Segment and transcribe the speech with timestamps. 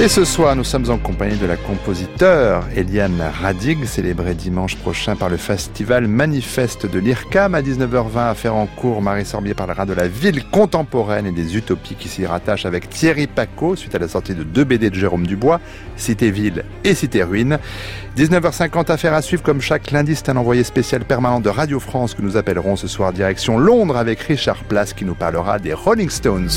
[0.00, 5.16] Et ce soir, nous sommes en compagnie de la compositeur Eliane Radig, célébrée dimanche prochain
[5.16, 9.02] par le festival Manifeste de l'IRCAM à 19h20 à cours.
[9.02, 13.26] Marie Sorbier parlera de la ville contemporaine et des utopies qui s'y rattachent avec Thierry
[13.26, 15.60] Paco suite à la sortie de deux BD de Jérôme Dubois,
[15.96, 17.58] Cité Ville et Cité Ruine.
[18.16, 22.14] 19h50 affaire à suivre comme chaque lundi, c'est un envoyé spécial permanent de Radio France
[22.14, 26.08] que nous appellerons ce soir direction Londres avec Richard Place qui nous parlera des Rolling
[26.08, 26.50] Stones.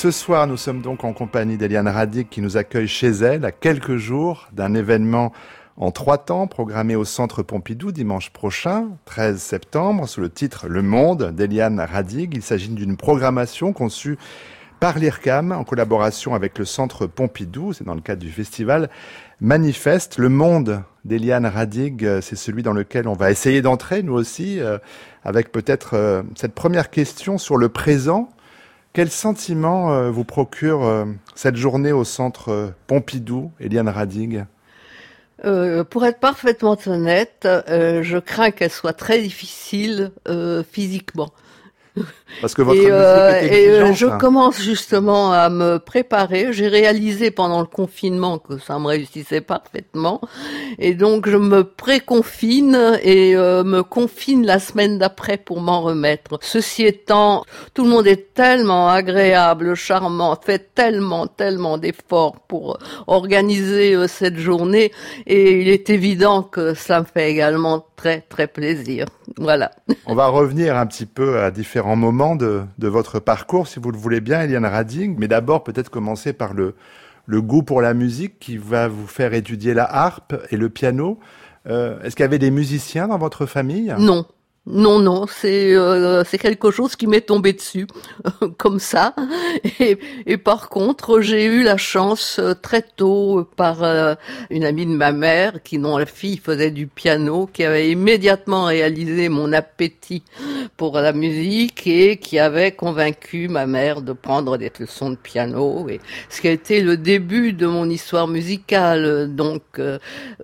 [0.00, 3.50] Ce soir, nous sommes donc en compagnie d'Eliane Radic qui nous accueille chez elle à
[3.50, 5.32] quelques jours d'un événement
[5.76, 10.82] en trois temps programmé au Centre Pompidou dimanche prochain, 13 septembre, sous le titre Le
[10.82, 12.32] Monde d'Eliane Radig.
[12.36, 14.18] Il s'agit d'une programmation conçue
[14.78, 17.72] par l'IRCAM en collaboration avec le Centre Pompidou.
[17.72, 18.90] C'est dans le cadre du festival
[19.40, 20.16] Manifeste.
[20.18, 24.78] Le Monde d'Eliane Radig, c'est celui dans lequel on va essayer d'entrer, nous aussi, euh,
[25.24, 28.28] avec peut-être euh, cette première question sur le présent
[28.92, 34.44] quel sentiment euh, vous procure euh, cette journée au centre euh, Pompidou, Eliane Radig?
[35.90, 40.10] Pour être parfaitement honnête, je crains qu'elle soit très difficile
[40.68, 41.30] physiquement.
[42.40, 46.52] Parce que votre et, euh, et euh, je commence justement à me préparer.
[46.52, 50.20] J'ai réalisé pendant le confinement que ça me réussissait parfaitement,
[50.78, 56.38] et donc je me préconfine et euh, me confine la semaine d'après pour m'en remettre.
[56.42, 57.44] Ceci étant,
[57.74, 64.92] tout le monde est tellement agréable, charmant, fait tellement, tellement d'efforts pour organiser cette journée,
[65.26, 69.06] et il est évident que ça me fait également très très plaisir.
[69.36, 69.70] Voilà.
[70.06, 73.90] On va revenir un petit peu à différents moments de, de votre parcours, si vous
[73.90, 75.16] le voulez bien, Eliane Rading.
[75.18, 76.74] Mais d'abord, peut-être commencer par le,
[77.26, 81.18] le goût pour la musique qui va vous faire étudier la harpe et le piano.
[81.68, 83.94] Euh, Est-ce qu'il y avait des musiciens dans votre famille?
[83.98, 84.24] Non,
[84.70, 87.86] non, non, c'est euh, c'est quelque chose qui m'est tombé dessus
[88.58, 89.14] comme ça.
[89.80, 94.14] Et, et par contre, j'ai eu la chance euh, très tôt par euh,
[94.50, 98.64] une amie de ma mère qui, dont la fille faisait du piano, qui avait immédiatement
[98.64, 100.22] réalisé mon appétit
[100.76, 105.88] pour la musique et qui avait convaincu ma mère de prendre des leçons de piano.
[105.88, 105.98] Et
[106.28, 109.34] ce qui a été le début de mon histoire musicale.
[109.34, 109.62] Donc,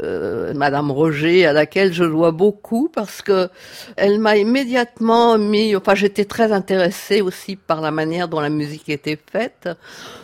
[0.00, 3.48] Madame Roger, à laquelle je dois beaucoup parce que
[3.96, 8.48] elle elle m'a immédiatement mis, enfin j'étais très intéressée aussi par la manière dont la
[8.48, 9.68] musique était faite.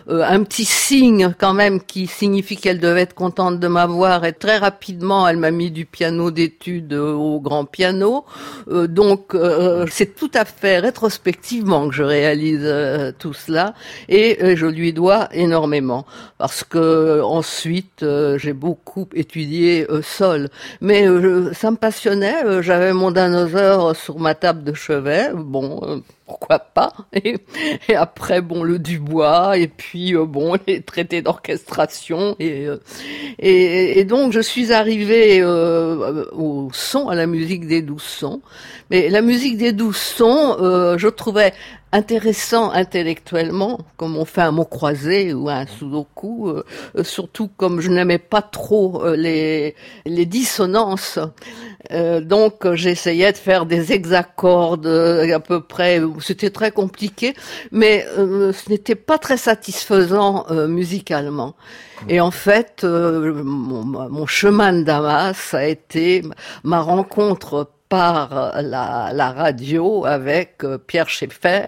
[0.09, 4.25] Euh, un petit signe quand même qui signifie qu'elle devait être contente de m'avoir.
[4.25, 8.25] Et très rapidement elle m'a mis du piano d'études au grand piano.
[8.69, 12.73] Euh, donc euh, c'est tout à fait rétrospectivement que je réalise
[13.19, 13.75] tout cela.
[14.09, 16.07] Et je lui dois énormément.
[16.39, 18.05] Parce que ensuite
[18.37, 20.49] j'ai beaucoup étudié sol
[20.81, 21.07] mais
[21.55, 22.63] ça me passionnait.
[22.63, 25.31] J'avais mon dinosaure sur ma table de chevet.
[25.35, 27.37] Bon, euh, pourquoi pas et,
[27.95, 32.79] après, bon, le Dubois et puis euh, bon, les traités d'orchestration et, euh,
[33.39, 38.41] et, et donc je suis arrivée au son, à la musique des douze sons.
[38.91, 41.53] Mais la musique des douze sons, je trouvais
[41.93, 46.65] intéressant intellectuellement, comme on fait un mot croisé ou un sudoku, euh,
[46.97, 49.75] euh, surtout comme je n'aimais pas trop euh, les,
[50.07, 51.19] les dissonances.
[52.23, 57.35] donc j'essayais de faire des hexacordes à peu près, c'était très compliqué,
[57.73, 61.57] mais ce n'était pas très satisfaisant musicalement.
[62.09, 66.23] Et en fait, mon, mon chemin de Damas a été
[66.63, 71.65] ma rencontre par la, la radio avec euh, Pierre Schaeffer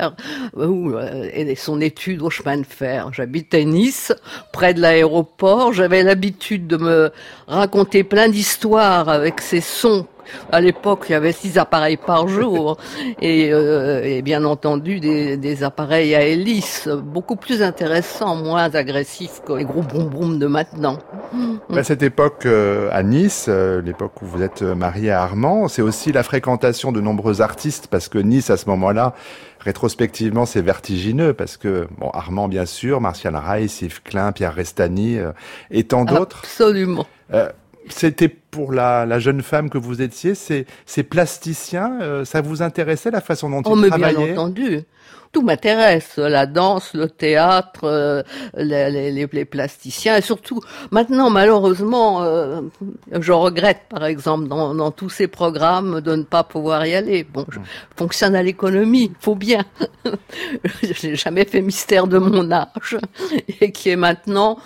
[0.56, 3.10] euh, et son étude au chemin de fer.
[3.12, 4.14] J'habitais Nice,
[4.52, 5.72] près de l'aéroport.
[5.72, 7.12] J'avais l'habitude de me
[7.48, 10.06] raconter plein d'histoires avec ces sons
[10.50, 12.76] à l'époque, il y avait six appareils par jour
[13.20, 19.40] et, euh, et bien entendu des, des, appareils à hélice beaucoup plus intéressants, moins agressifs
[19.46, 20.98] que les gros boum de maintenant.
[21.74, 25.82] À cette époque, euh, à Nice, euh, l'époque où vous êtes marié à Armand, c'est
[25.82, 29.14] aussi la fréquentation de nombreux artistes parce que Nice, à ce moment-là,
[29.60, 35.18] rétrospectivement, c'est vertigineux parce que, bon, Armand, bien sûr, Martial Reis, Yves Klein, Pierre Restani
[35.70, 36.40] et tant d'autres.
[36.44, 37.06] Absolument
[37.92, 43.10] c'était pour la, jeune femme que vous étiez, ces, ces plasticiens, euh, ça vous intéressait
[43.10, 44.80] la façon dont oh, ils mais travaillaient Bien entendu.
[45.32, 48.22] Tout m'intéresse, la danse, le théâtre, euh,
[48.54, 50.60] les, les, les, plasticiens, et surtout
[50.90, 52.60] maintenant malheureusement, euh,
[53.18, 57.24] je regrette par exemple dans, dans, tous ces programmes de ne pas pouvoir y aller.
[57.24, 57.58] Bon, je
[57.96, 59.64] fonctionne à l'économie, faut bien.
[60.82, 62.98] je n'ai jamais fait mystère de mon âge
[63.62, 64.58] et qui est maintenant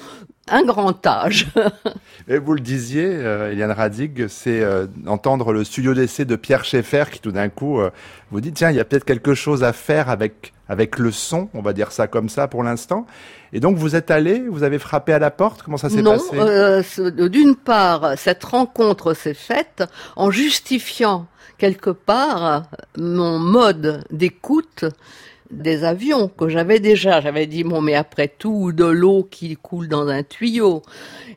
[0.48, 1.48] un grand âge.
[2.28, 6.64] Et vous le disiez, euh, Eliane Radig, c'est euh, entendre le studio d'essai de Pierre
[6.64, 7.90] Schaeffer qui tout d'un coup euh,
[8.30, 11.48] vous dit tiens, il y a peut-être quelque chose à faire avec avec le son,
[11.54, 13.06] on va dire ça comme ça pour l'instant.
[13.52, 16.36] Et donc vous êtes allé, vous avez frappé à la porte, comment ça s'est passé?
[16.36, 19.84] Non, d'une part, cette rencontre s'est faite
[20.16, 21.26] en justifiant
[21.58, 22.64] quelque part
[22.98, 24.84] mon mode d'écoute
[25.50, 27.20] des avions que j'avais déjà.
[27.20, 30.82] J'avais dit, bon, mais après tout, de l'eau qui coule dans un tuyau.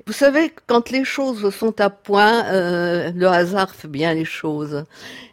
[0.05, 4.83] Vous savez, quand les choses sont à point, euh, le hasard fait bien les choses.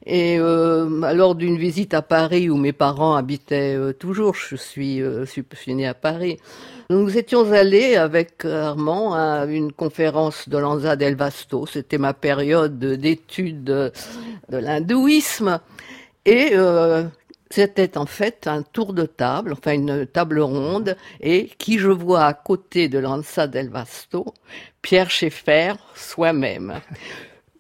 [0.05, 5.03] Et euh, lors d'une visite à Paris où mes parents habitaient euh, toujours, je suis,
[5.03, 6.39] euh, suis, née à Paris,
[6.91, 11.67] nous étions allés avec Armand à une conférence de Lanza del Vasto.
[11.67, 13.93] C'était ma période d'étude de,
[14.49, 15.59] de l'hindouisme.
[16.27, 17.05] Et euh,
[17.57, 22.25] c'était en fait un tour de table, enfin une table ronde, et qui je vois
[22.27, 24.27] à côté de Lanza del Vasto,
[24.83, 26.83] Pierre Schaeffer soi-même.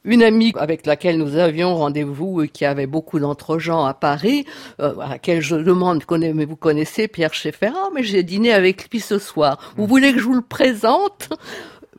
[0.04, 4.44] Une amie avec laquelle nous avions rendez-vous et qui avait beaucoup d'entre-gens à Paris,
[4.80, 7.70] euh, à laquelle je demande, mais vous connaissez Pierre Schaeffer?
[7.74, 9.72] Ah, mais j'ai dîné avec lui ce soir.
[9.78, 11.30] Vous voulez que je vous le présente?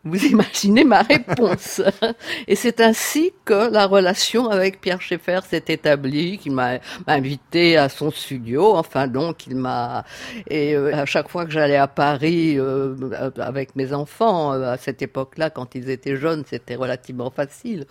[0.07, 1.81] Vous imaginez ma réponse.
[2.48, 7.89] Et c'est ainsi que la relation avec Pierre Schaeffer s'est établie, qu'il m'a invité à
[7.89, 10.06] son studio, enfin donc il m'a...
[10.48, 12.95] Et euh, à chaque fois que j'allais à Paris euh,
[13.38, 17.86] avec mes enfants, euh, à cette époque-là, quand ils étaient jeunes, c'était relativement facile.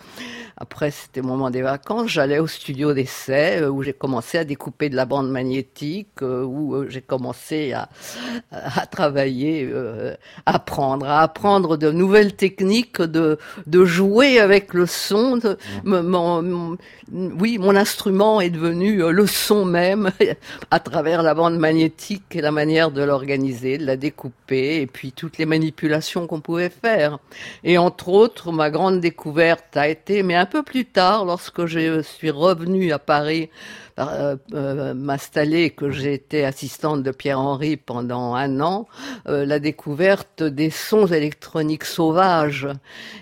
[0.56, 4.88] Après, c'était le moment des vacances, j'allais au studio d'essai, où j'ai commencé à découper
[4.88, 7.88] de la bande magnétique, où j'ai commencé à,
[8.50, 9.70] à travailler,
[10.46, 13.36] à apprendre, à apprendre de nouvelle technique de,
[13.66, 15.40] de jouer avec le son.
[15.84, 16.76] mon,
[17.12, 20.12] oui, mon instrument est devenu euh, le son même
[20.70, 25.10] à travers la bande magnétique et la manière de l'organiser, de la découper et puis
[25.10, 27.18] toutes les manipulations qu'on pouvait faire.
[27.64, 32.02] Et entre autres, ma grande découverte a été, mais un peu plus tard, lorsque je
[32.02, 33.50] suis revenu à Paris
[33.98, 38.87] euh, euh, m'installer, que j'ai été assistante de Pierre-Henri pendant un an,
[39.26, 42.69] euh, la découverte des sons électroniques sauvages,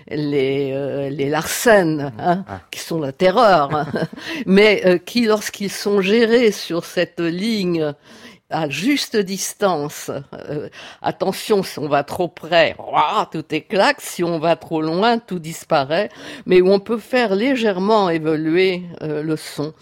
[0.09, 2.59] les, les Larsen, hein, ah.
[2.71, 3.87] qui sont la terreur, hein,
[4.45, 7.93] mais qui, lorsqu'ils sont gérés sur cette ligne,
[8.51, 10.11] à juste distance.
[10.49, 10.69] Euh,
[11.01, 12.75] attention, si on va trop près,
[13.31, 13.99] tout éclate.
[13.99, 16.09] Si on va trop loin, tout disparaît.
[16.45, 19.73] Mais où on peut faire légèrement évoluer euh, le son.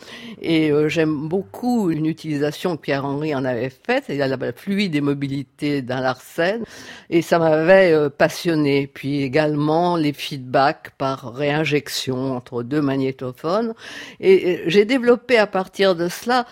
[0.41, 4.05] Et euh, j'aime beaucoup une utilisation que Pierre-Henri en avait faite.
[4.07, 6.63] Il a la fluide et mobilité d'un Larsen.
[7.09, 8.87] Et ça m'avait passionné.
[8.87, 13.73] Puis également les feedbacks par réinjection entre deux magnétophones.
[14.21, 16.45] Et j'ai développé à partir de cela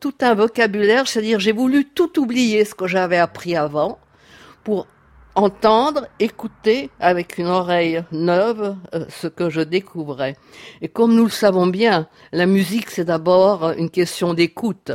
[0.00, 3.98] tout un vocabulaire, c'est-à-dire j'ai voulu tout oublier ce que j'avais appris avant
[4.62, 4.86] pour
[5.38, 10.36] entendre, écouter avec une oreille neuve euh, ce que je découvrais.
[10.82, 14.90] Et comme nous le savons bien, la musique c'est d'abord une question d'écoute.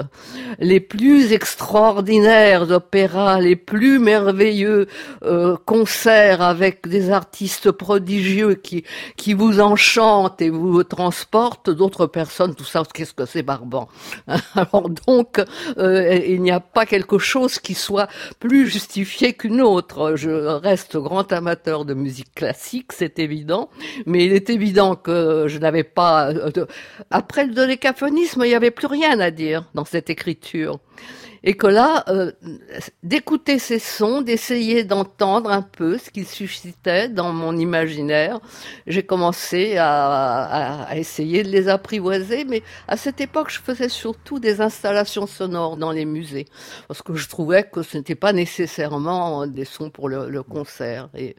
[0.60, 4.88] Les plus extraordinaires opéras, les plus merveilleux
[5.24, 8.84] euh, concerts avec des artistes prodigieux qui
[9.16, 13.88] qui vous enchantent et vous transportent, d'autres personnes, tout ça, qu'est-ce que c'est barbant?
[14.56, 15.42] Alors donc,
[15.78, 20.16] euh, il n'y a pas quelque chose qui soit plus justifié qu'une autre.
[20.62, 23.70] Reste grand amateur de musique classique, c'est évident,
[24.06, 26.30] mais il est évident que je n'avais pas...
[26.32, 26.66] Euh,
[27.12, 30.80] après le décaphonisme, il n'y avait plus rien à dire dans cette écriture
[31.44, 32.32] et que là, euh,
[33.04, 38.40] d'écouter ces sons, d'essayer d'entendre un peu ce qu'ils suscitaient dans mon imaginaire,
[38.88, 44.40] j'ai commencé à, à, essayer de les apprivoiser, mais à cette époque, je faisais surtout
[44.40, 46.46] des installations sonores dans les musées,
[46.88, 51.10] parce que je trouvais que ce n'était pas nécessairement des sons pour le, le concert,
[51.16, 51.36] et,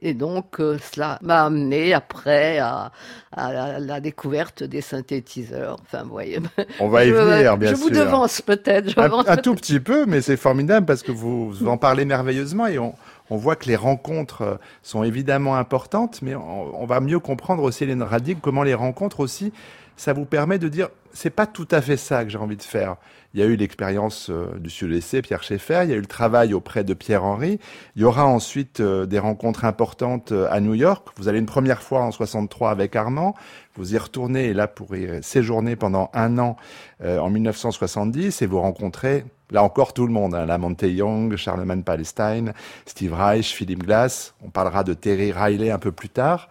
[0.00, 2.92] et donc euh, cela m'a amené après à,
[3.32, 5.76] à la, découverte des synthétiseurs.
[5.82, 6.38] Enfin, vous voyez.
[6.80, 7.78] On va y venir, bien sûr.
[7.78, 11.76] Je vous devance peut-être un tout petit peu, mais c'est formidable parce que vous, en
[11.76, 12.94] parlez merveilleusement et on,
[13.30, 18.02] voit que les rencontres euh, sont évidemment importantes, mais on, va mieux comprendre aussi, Hélène
[18.02, 19.52] Radig, comment les rencontres aussi,
[19.96, 22.62] ça vous permet de dire c'est pas tout à fait ça que j'ai envie de
[22.62, 22.96] faire.
[23.34, 26.06] Il y a eu l'expérience euh, du Sud-Essai, Pierre Schaeffer, il y a eu le
[26.06, 27.58] travail auprès de Pierre Henry.
[27.96, 31.08] Il y aura ensuite euh, des rencontres importantes euh, à New York.
[31.16, 33.34] Vous allez une première fois en 63 avec Armand.
[33.74, 36.56] Vous y retournez et là pour y séjourner pendant un an
[37.04, 40.32] en 1970 et vous rencontrez là encore tout le monde.
[40.32, 42.52] Hein, la Monte Young, Charlemagne Palestine,
[42.86, 44.34] Steve Reich, Philip Glass.
[44.44, 46.48] On parlera de Terry Riley un peu plus tard.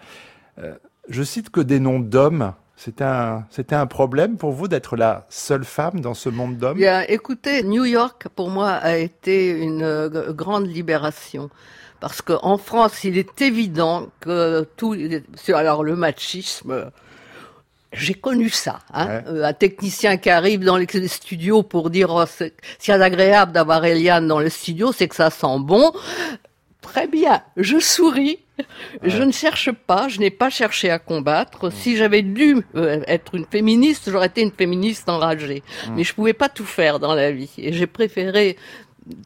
[1.08, 5.26] je cite que des noms d'hommes c'était un, c'était un problème pour vous d'être la
[5.30, 6.78] seule femme dans ce monde d'hommes?
[6.78, 11.50] Bien, écoutez, New York pour moi a été une euh, grande libération
[12.00, 14.94] parce qu'en France, il est évident que tout,
[15.54, 16.92] alors le machisme,
[17.94, 22.26] j'ai connu ça, hein, euh, un technicien qui arrive dans les studios pour dire oh,
[22.28, 25.94] c'est agréable d'avoir Eliane dans le studio, c'est que ça sent bon.
[26.82, 28.40] Très bien, je souris.
[29.02, 31.72] Je ne cherche pas, je n'ai pas cherché à combattre.
[31.72, 35.64] Si j'avais dû euh, être une féministe, j'aurais été une féministe enragée.
[35.96, 37.52] Mais je pouvais pas tout faire dans la vie.
[37.58, 38.58] Et j'ai préféré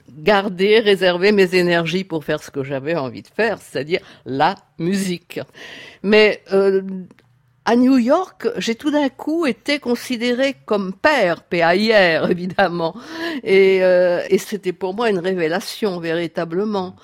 [0.10, 5.40] garder, réserver mes énergies pour faire ce que j'avais envie de faire, c'est-à-dire la musique.
[6.04, 6.82] Mais euh,
[7.66, 12.96] à New York, j'ai tout d'un coup été considérée comme père, P-A-I-R évidemment,
[13.44, 16.96] et, euh, et c'était pour moi une révélation véritablement.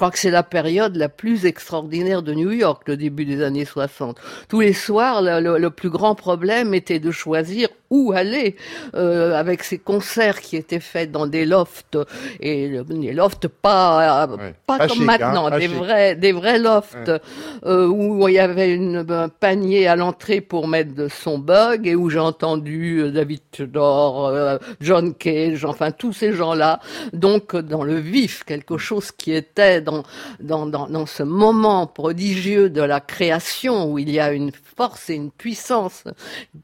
[0.00, 3.42] Je crois que c'est la période la plus extraordinaire de New York, le début des
[3.42, 4.18] années 60.
[4.48, 8.56] Tous les soirs, le, le plus grand problème était de choisir où aller
[8.94, 11.98] euh, avec ces concerts qui étaient faits dans des lofts
[12.38, 14.28] et des lofts pas
[14.66, 17.10] pas, comme hein, maintenant, des vrais des vrais lofts
[17.66, 21.96] euh, où il y avait une, un panier à l'entrée pour mettre son bug et
[21.96, 26.78] où j'ai entendu euh, David Tudor, John Cage, enfin tous ces gens-là.
[27.12, 29.89] Donc dans le vif, quelque chose qui était dans
[30.40, 35.30] dans ce moment prodigieux de la création où il y a une force et une
[35.30, 36.04] puissance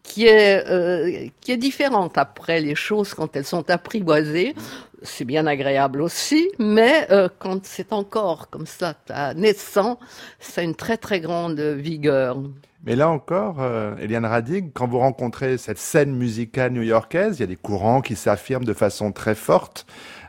[0.02, 4.54] qui est euh, qui est différente après les choses quand elles sont apprivoisées.
[5.02, 8.94] C'est bien agréable aussi, mais euh, quand c'est encore comme ça,
[9.36, 9.98] naissant,
[10.40, 12.38] ça a une très très grande vigueur.
[12.86, 17.42] Mais là encore, euh, Eliane Radig, quand vous rencontrez cette scène musicale new-yorkaise, il y
[17.42, 19.86] a des courants qui s'affirment de façon très forte.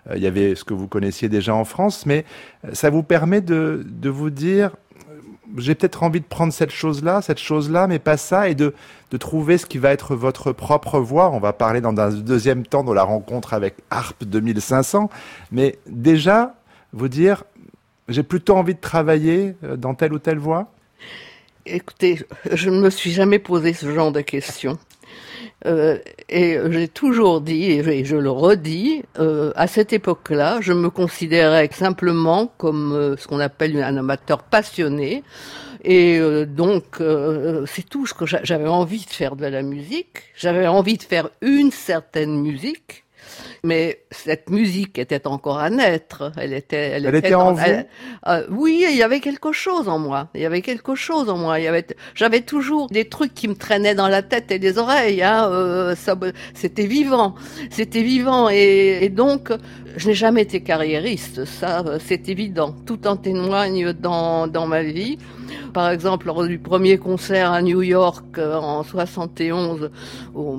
[0.09, 2.25] Euh, il y avait ce que vous connaissiez déjà en France, mais
[2.73, 4.71] ça vous permet de, de vous dire,
[5.57, 8.73] j'ai peut-être envie de prendre cette chose-là, cette chose-là, mais pas ça, et de,
[9.11, 11.31] de trouver ce qui va être votre propre voix.
[11.31, 15.09] On va parler dans un deuxième temps de la rencontre avec Harp 2500,
[15.51, 16.55] mais déjà,
[16.93, 17.43] vous dire,
[18.09, 20.71] j'ai plutôt envie de travailler euh, dans telle ou telle voie
[21.65, 24.77] Écoutez, je ne me suis jamais posé ce genre de questions.
[25.65, 25.97] Euh,
[26.29, 31.69] et j'ai toujours dit, et je, le redis, euh, à cette époque-là, je me considérais
[31.71, 35.23] simplement comme euh, ce qu'on appelle un amateur passionné.
[35.83, 37.01] Et donc,
[37.65, 40.23] c'est tout ce que j'avais envie de faire de la musique.
[40.35, 43.05] J'avais envie de faire une certaine musique
[43.63, 46.31] mais cette musique était encore à naître.
[46.37, 47.61] Elle était, elle, était, en vous.
[48.27, 50.29] Euh, oui, il y avait quelque chose en moi.
[50.35, 51.59] Il y avait quelque chose en moi.
[51.59, 54.77] Il y avait, j'avais toujours des trucs qui me traînaient dans la tête et les
[54.77, 55.23] oreilles.
[55.23, 55.95] Hein, euh,
[56.53, 57.35] c'était vivant,
[57.69, 59.51] c'était vivant, et, et donc
[59.95, 61.45] je n'ai jamais été carriériste.
[61.45, 62.75] Ça, c'est évident.
[62.85, 65.17] Tout en témoigne dans dans ma vie.
[65.73, 69.91] Par exemple, lors du premier concert à New York euh, en 71
[70.35, 70.57] au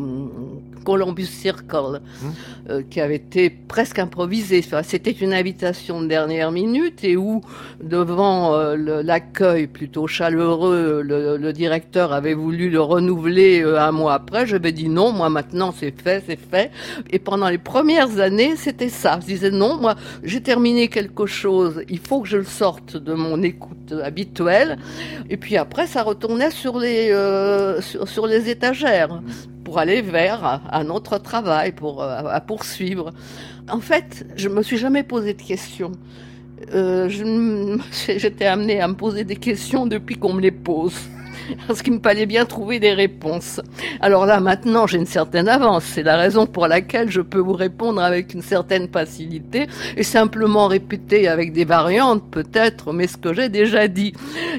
[0.88, 2.26] Columbus Circle, mmh.
[2.70, 4.64] euh, qui avait été presque improvisé.
[4.84, 7.42] C'était une invitation de dernière minute et où,
[7.82, 14.46] devant euh, l'accueil plutôt chaleureux, le, directeur avait voulu le renouveler un mois après.
[14.46, 16.70] Je J'avais dit non, moi maintenant c'est fait, c'est fait.
[17.10, 19.18] Et pendant les premières années, c'était ça.
[19.20, 23.12] Je disais non, moi j'ai terminé quelque chose, il faut que je le sorte de
[23.12, 24.78] mon écoute habituelle.
[25.28, 29.20] Et puis après, ça retournait sur les, euh, sur, les étagères
[29.68, 33.10] pour aller vers un autre travail, pour euh, à poursuivre.
[33.68, 35.92] En fait, je me suis jamais posé de questions.
[36.72, 37.06] Euh,
[38.16, 40.98] J'étais amenée à me poser des questions depuis qu'on me les pose
[41.66, 43.60] parce qu'il me fallait bien trouver des réponses.
[44.00, 45.84] Alors là, maintenant, j'ai une certaine avance.
[45.84, 50.66] C'est la raison pour laquelle je peux vous répondre avec une certaine facilité et simplement
[50.66, 54.12] répéter avec des variantes, peut-être, mais ce que j'ai déjà dit.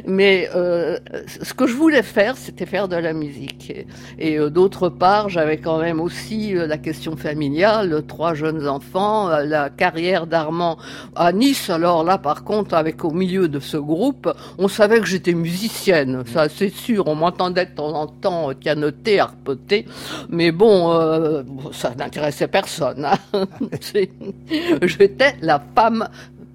[0.05, 0.97] Mais euh,
[1.41, 3.73] ce que je voulais faire, c'était faire de la musique.
[4.17, 9.29] Et, euh, d'autre part, j'avais quand même aussi euh, la question familiale, trois jeunes enfants,
[9.29, 10.77] la carrière d'Armand
[11.15, 11.69] à Nice.
[11.69, 16.23] Alors là, par contre, avec au milieu de ce groupe, on savait que j'étais musicienne.
[16.25, 19.85] Ça, c'est sûr, on m'entendait de temps en temps pianoter, arpeter,
[20.29, 23.05] mais bon, euh, ça n'intéressait personne.
[23.05, 23.45] Hein.
[24.81, 26.07] J'étais la femme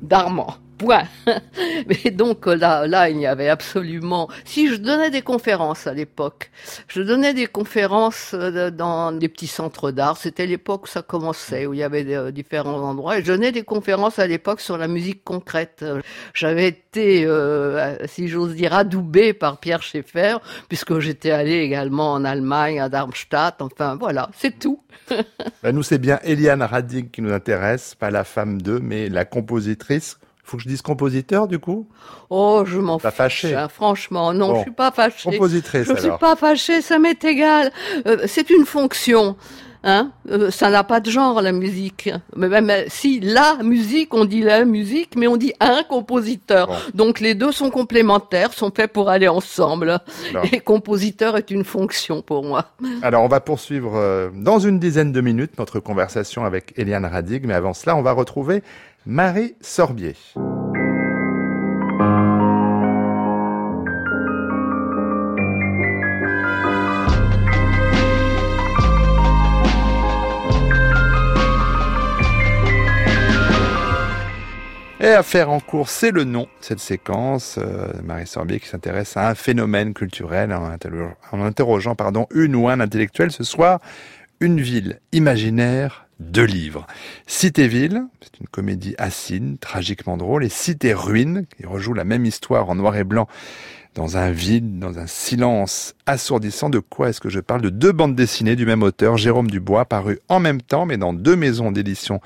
[0.02, 0.56] d'Armand.
[0.78, 1.04] Point.
[1.86, 4.28] Mais donc là, là, il n'y avait absolument.
[4.44, 6.50] Si je donnais des conférences à l'époque,
[6.88, 10.16] je donnais des conférences euh, dans des petits centres d'art.
[10.16, 13.18] C'était l'époque où ça commençait, où il y avait euh, différents endroits.
[13.18, 15.84] Et je donnais des conférences à l'époque sur la musique concrète.
[16.34, 20.38] J'avais été, euh, si j'ose dire, adoubé par Pierre Schaeffer,
[20.68, 23.62] puisque j'étais allé également en Allemagne, à Darmstadt.
[23.62, 24.80] Enfin, voilà, c'est tout.
[25.62, 29.24] Ben, nous, c'est bien Eliane Radig qui nous intéresse, pas la femme d'eux, mais la
[29.24, 31.88] compositrice faut que je dise compositeur, du coup?
[32.30, 33.10] Oh, je m'en fiche.
[33.10, 33.54] fâché.
[33.54, 35.30] Hein, franchement, non, je suis pas fâché.
[35.30, 36.00] Compositrice, Je alors.
[36.02, 37.72] suis pas fâché, ça m'est égal.
[38.06, 39.36] Euh, c'est une fonction.
[39.86, 42.08] Hein euh, ça n'a pas de genre la musique.
[42.36, 46.68] Mais même si la musique, on dit la musique, mais on dit un compositeur.
[46.68, 46.74] Bon.
[46.94, 49.98] Donc les deux sont complémentaires, sont faits pour aller ensemble.
[50.32, 50.40] Non.
[50.52, 52.72] Et compositeur est une fonction pour moi.
[53.02, 57.44] Alors, on va poursuivre euh, dans une dizaine de minutes notre conversation avec Eliane Radig,
[57.46, 58.62] mais avant cela, on va retrouver
[59.06, 60.16] Marie Sorbier.
[75.00, 77.58] Et affaire en cours, c'est le nom de cette séquence.
[77.58, 82.80] Euh, Marie Sorbier qui s'intéresse à un phénomène culturel en interrogeant pardon, une ou un
[82.80, 83.80] intellectuel ce soir.
[84.40, 86.86] Une ville imaginaire, deux livres.
[87.26, 92.74] Cité-Ville, c'est une comédie assine, tragiquement drôle, et Cité-Ruine, qui rejoue la même histoire en
[92.74, 93.28] noir et blanc
[93.94, 96.68] dans un vide, dans un silence assourdissant.
[96.68, 97.62] De quoi est-ce que je parle?
[97.62, 101.12] De deux bandes dessinées du même auteur, Jérôme Dubois, parues en même temps, mais dans
[101.12, 102.20] deux maisons d'édition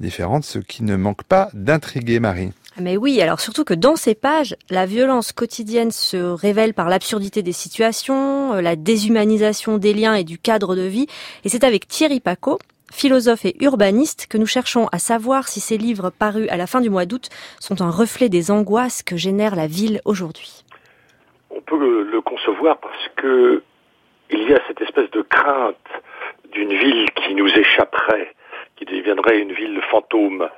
[0.00, 2.52] différentes, ce qui ne manque pas d'intriguer Marie.
[2.80, 7.42] Mais oui, alors surtout que dans ces pages, la violence quotidienne se révèle par l'absurdité
[7.42, 11.06] des situations, euh, la déshumanisation des liens et du cadre de vie.
[11.44, 12.58] Et c'est avec Thierry Paco,
[12.90, 16.80] philosophe et urbaniste, que nous cherchons à savoir si ces livres parus à la fin
[16.80, 17.28] du mois d'août
[17.58, 20.64] sont un reflet des angoisses que génère la ville aujourd'hui.
[21.50, 23.62] On peut le, le concevoir parce que
[24.30, 25.76] il y a cette espèce de crainte
[26.52, 28.34] d'une ville qui nous échapperait,
[28.76, 30.48] qui deviendrait une ville fantôme.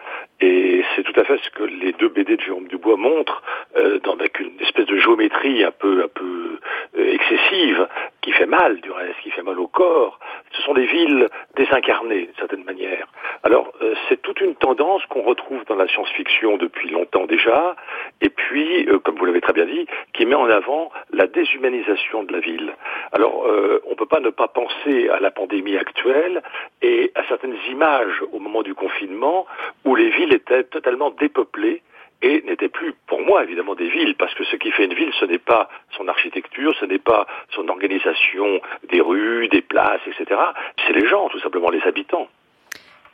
[0.42, 3.42] Et c'est tout à fait ce que les deux BD de Jérôme Dubois montrent,
[3.76, 6.58] euh, dans, avec une espèce de géométrie un peu, euh,
[6.96, 7.86] excessive,
[8.22, 10.18] qui fait mal du reste, qui fait mal au corps.
[10.50, 13.06] Ce sont des villes désincarnées, d'une certaine manière.
[13.44, 17.76] Alors, euh, c'est toute une tendance qu'on retrouve dans la science-fiction depuis longtemps déjà,
[18.20, 22.32] et puis, comme vous l'avez très bien dit, qui met en avant la déshumanisation de
[22.32, 22.72] la ville.
[23.12, 23.44] Alors,
[23.86, 26.42] on ne peut pas ne pas penser à la pandémie actuelle
[26.82, 29.46] et à certaines images au moment du confinement
[29.84, 31.82] où les villes étaient totalement dépeuplées
[32.22, 35.12] et n'étaient plus, pour moi, évidemment, des villes, parce que ce qui fait une ville,
[35.18, 40.40] ce n'est pas son architecture, ce n'est pas son organisation des rues, des places, etc.
[40.86, 42.28] C'est les gens, tout simplement, les habitants.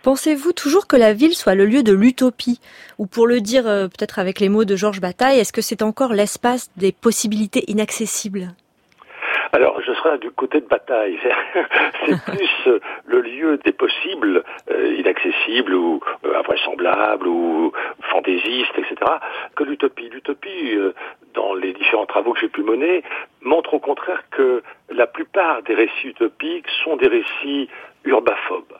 [0.02, 2.60] Pensez-vous toujours que la ville soit le lieu de l'utopie?
[2.98, 5.82] Ou pour le dire euh, peut-être avec les mots de Georges Bataille, est-ce que c'est
[5.82, 8.48] encore l'espace des possibilités inaccessibles?
[9.98, 11.18] Serai du côté de bataille.
[12.06, 18.94] C'est plus euh, le lieu des possibles euh, inaccessibles ou euh, ou fantaisistes, etc.,
[19.56, 20.08] que l'utopie.
[20.08, 20.94] L'utopie, euh,
[21.34, 23.02] dans les différents travaux que j'ai pu mener,
[23.42, 27.68] montre au contraire que la plupart des récits utopiques sont des récits
[28.04, 28.74] urbaphobes.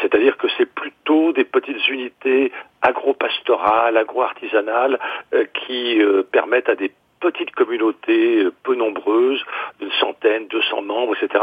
[0.00, 4.98] C'est-à-dire que c'est plutôt des petites unités agro-pastorales, agro-artisanales,
[5.34, 6.90] euh, qui permettent à des
[7.22, 9.42] petites communautés euh, peu nombreuses,
[9.80, 11.42] d'une centaine, 200 membres, etc.,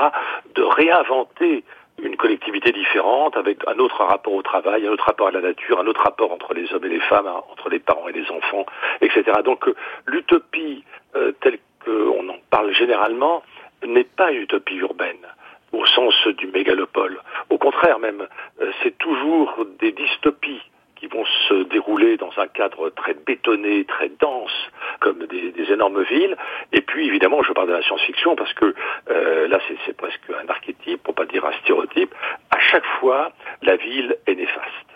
[0.53, 1.63] de réinventer
[2.03, 5.79] une collectivité différente avec un autre rapport au travail, un autre rapport à la nature,
[5.79, 8.29] un autre rapport entre les hommes et les femmes, hein, entre les parents et les
[8.29, 8.65] enfants,
[9.01, 9.23] etc.
[9.43, 10.83] Donc euh, l'utopie
[11.15, 13.43] euh, telle qu'on en parle généralement
[13.85, 15.25] n'est pas une utopie urbaine
[15.71, 17.19] au sens du mégalopole.
[17.49, 18.27] Au contraire même,
[18.61, 20.61] euh, c'est toujours des dystopies
[20.99, 24.51] qui vont se dérouler dans un cadre très bétonné, très dense,
[24.99, 26.35] comme des, énormes villes.
[26.73, 28.73] Et puis, évidemment, je parle de la science-fiction parce que
[29.09, 32.13] euh, là, c'est- presque un archétype, pour pas dire un stéréotype.
[32.51, 33.31] À chaque fois,
[33.61, 34.89] la ville est néfaste.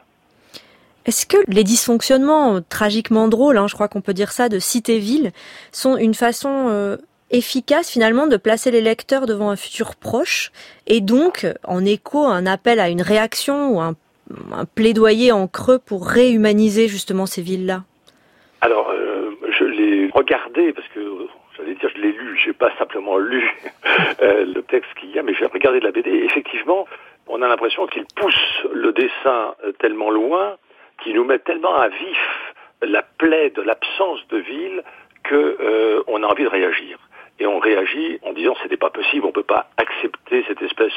[1.05, 4.59] Est-ce que les dysfonctionnements euh, tragiquement drôles, hein, je crois qu'on peut dire ça, de
[4.59, 5.31] cité-ville,
[5.71, 6.97] sont une façon euh,
[7.31, 10.51] efficace finalement de placer les lecteurs devant un futur proche
[10.87, 13.95] et donc en écho un appel à une réaction ou un,
[14.51, 17.83] un plaidoyer en creux pour réhumaniser justement ces villes-là
[18.61, 20.99] Alors, euh, je l'ai regardé parce que
[21.57, 23.43] j'allais dire je l'ai lu, j'ai pas simplement lu
[24.21, 26.09] euh, le texte qu'il y a, mais j'ai regardé de la BD.
[26.09, 26.87] Effectivement,
[27.27, 30.57] on a l'impression qu'il pousse le dessin euh, tellement loin,
[31.03, 34.83] qu'il nous met tellement à vif la plaie de l'absence de ville
[35.23, 36.99] que on a envie de réagir.
[37.39, 40.61] Et on réagit en disant ce n'est pas possible, on ne peut pas accepter cette
[40.61, 40.93] espèce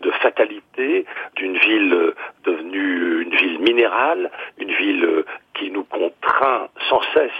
[0.00, 1.04] de fatalité
[1.36, 7.30] d'une ville euh, devenue une ville minérale, une ville euh, qui nous contraint sans cesse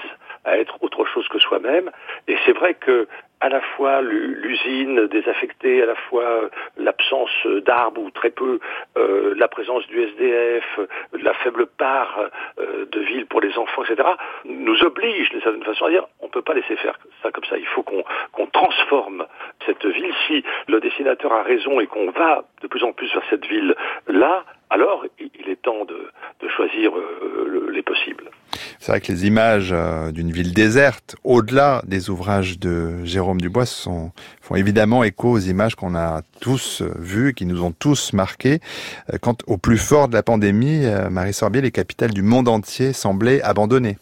[0.47, 1.91] à être autre chose que soi-même.
[2.29, 3.07] Et c'est vrai que
[3.41, 8.59] à la fois l'usine désaffectée, à la fois l'absence d'arbres ou très peu,
[8.97, 10.81] euh, la présence du SDF,
[11.21, 12.19] la faible part
[12.59, 14.09] euh, de ville pour les enfants, etc.,
[14.47, 17.45] nous oblige d'une certaine façon à dire on ne peut pas laisser faire ça comme
[17.45, 17.59] ça.
[17.59, 19.27] Il faut qu'on transforme
[19.67, 20.15] cette ville.
[20.27, 24.45] Si le dessinateur a raison et qu'on va de plus en plus vers cette ville-là,
[24.71, 26.11] alors il est temps de,
[26.57, 28.31] choisir euh, les possibles.
[28.79, 33.67] C'est vrai que les images euh, d'une ville déserte, au-delà des ouvrages de Jérôme Dubois,
[33.67, 38.61] sont, font évidemment écho aux images qu'on a tous vues, qui nous ont tous marqués.
[39.13, 42.93] Euh, quant au plus fort de la pandémie, Marie Sorbier, les capitales du monde entier
[42.93, 43.99] semblaient abandonnées.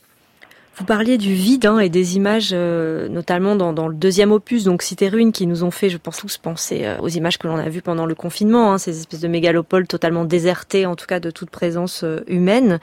[0.76, 4.64] Vous parliez du vide hein, et des images, euh, notamment dans, dans, le deuxième opus,
[4.64, 7.46] donc Cité Ruine, qui nous ont fait, je pense tous, penser euh, aux images que
[7.46, 11.06] l'on a vues pendant le confinement, hein, ces espèces de mégalopoles totalement désertées, en tout
[11.06, 12.80] cas de toute présence euh, humaine.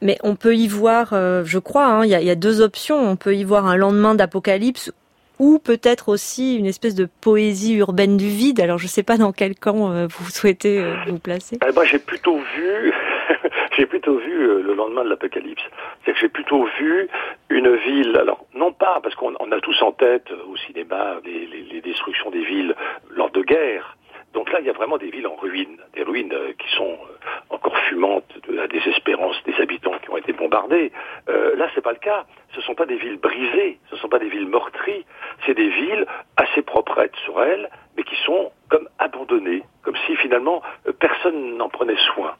[0.00, 2.96] Mais on peut y voir, je crois, hein, il y, a, y, a, deux options.
[2.96, 4.90] On peut y voir un lendemain d'apocalypse
[5.38, 8.60] ou peut-être aussi une espèce de poésie urbaine du vide.
[8.60, 11.58] Alors je ne sais pas dans quel camp vous souhaitez vous placer.
[11.66, 12.92] Eh ben, j'ai plutôt vu
[13.76, 15.62] j'ai plutôt vu euh, le lendemain de l'apocalypse.
[16.04, 17.08] C'est que j'ai plutôt vu
[17.50, 21.46] une ville, alors non pas parce qu'on a tous en tête euh, au cinéma les,
[21.46, 22.74] les, destructions des villes
[23.10, 23.96] lors de guerre.
[24.32, 26.98] Donc là, il y a vraiment des villes en ruine, des ruines euh, qui sont
[27.50, 30.90] encore fumantes de la désespérance des habitants qui ont été bombardés.
[31.28, 32.24] Là, c'est pas le cas.
[32.54, 35.04] Ce sont pas des villes brisées, ce sont pas des villes meurtries.
[35.46, 36.06] C'est des villes
[36.36, 40.62] assez proprettes sur elles, mais qui sont comme abandonnées, comme si finalement
[40.98, 42.34] personne n'en prenait soin.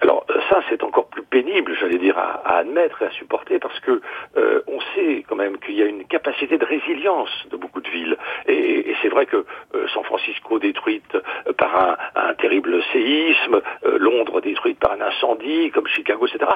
[0.00, 0.24] Alors
[0.68, 4.00] c'est encore plus pénible, j'allais dire, à, admettre et à supporter, parce que
[4.36, 7.88] euh, on sait quand même qu'il y a une capacité de résilience de beaucoup de
[7.88, 8.16] villes.
[8.46, 11.16] Et, c'est vrai que euh, San Francisco détruite
[11.58, 16.50] par un, terrible séisme, euh, Londres détruite par un incendie, comme Chicago, etc.,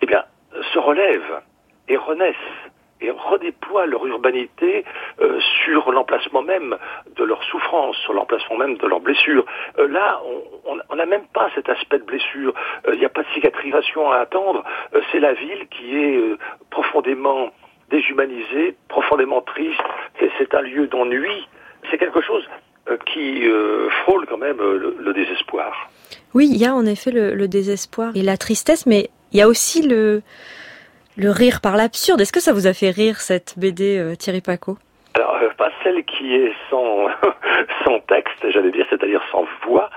[0.00, 0.24] eh bien,
[0.72, 1.40] se relèvent
[1.88, 2.34] et renaissent
[3.04, 4.84] et redéploient leur urbanité
[5.20, 6.76] euh, sur l'emplacement même
[7.16, 9.44] de leur souffrance, sur l'emplacement même de leurs blessures.
[9.78, 10.20] Euh, là,
[10.90, 12.54] on n'a même pas cet aspect de blessure.
[12.92, 14.64] Il n'y a pas de cicatrisation à attendre.
[15.10, 16.20] C'est la ville qui est
[16.70, 17.50] profondément
[17.90, 19.80] déshumanisée, profondément triste.
[20.38, 21.48] C'est un lieu d'ennui.
[21.90, 22.48] C'est quelque chose
[23.06, 23.44] qui
[24.02, 25.90] frôle quand même le, désespoir.
[26.32, 29.48] Oui, il y a en effet le désespoir et la tristesse, mais il y a
[29.48, 30.22] aussi le,
[31.16, 32.20] le rire par l'absurde.
[32.20, 34.78] Est-ce que ça vous a fait rire cette BD euh, Thierry Paco
[35.14, 37.06] Alors, euh, pas celle qui est sans,
[37.84, 39.90] sans texte, j'allais dire, c'est-à-dire sans voix,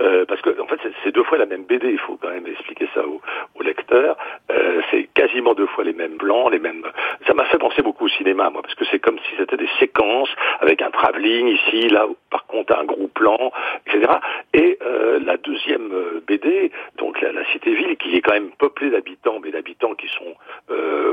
[0.00, 2.46] euh, parce que en fait c'est deux fois la même BD, il faut quand même
[2.46, 3.20] expliquer ça au,
[3.54, 4.16] au lecteur.
[4.50, 6.84] Euh, c'est quasiment deux fois les mêmes blancs, les mêmes.
[7.26, 9.68] Ça m'a fait penser beaucoup au cinéma, moi, parce que c'est comme si c'était des
[9.78, 13.52] séquences avec un travelling ici, là, par contre un gros plan,
[13.86, 14.12] etc.
[14.54, 15.92] Et euh, la deuxième
[16.26, 20.34] BD, donc la, cité-ville, qui est quand même peuplée d'habitants, mais d'habitants qui sont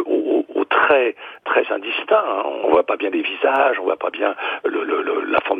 [0.06, 1.16] au, au, très
[1.46, 2.24] très indistincts.
[2.26, 2.44] Hein.
[2.64, 4.84] On voit pas bien les visages, on voit pas bien le,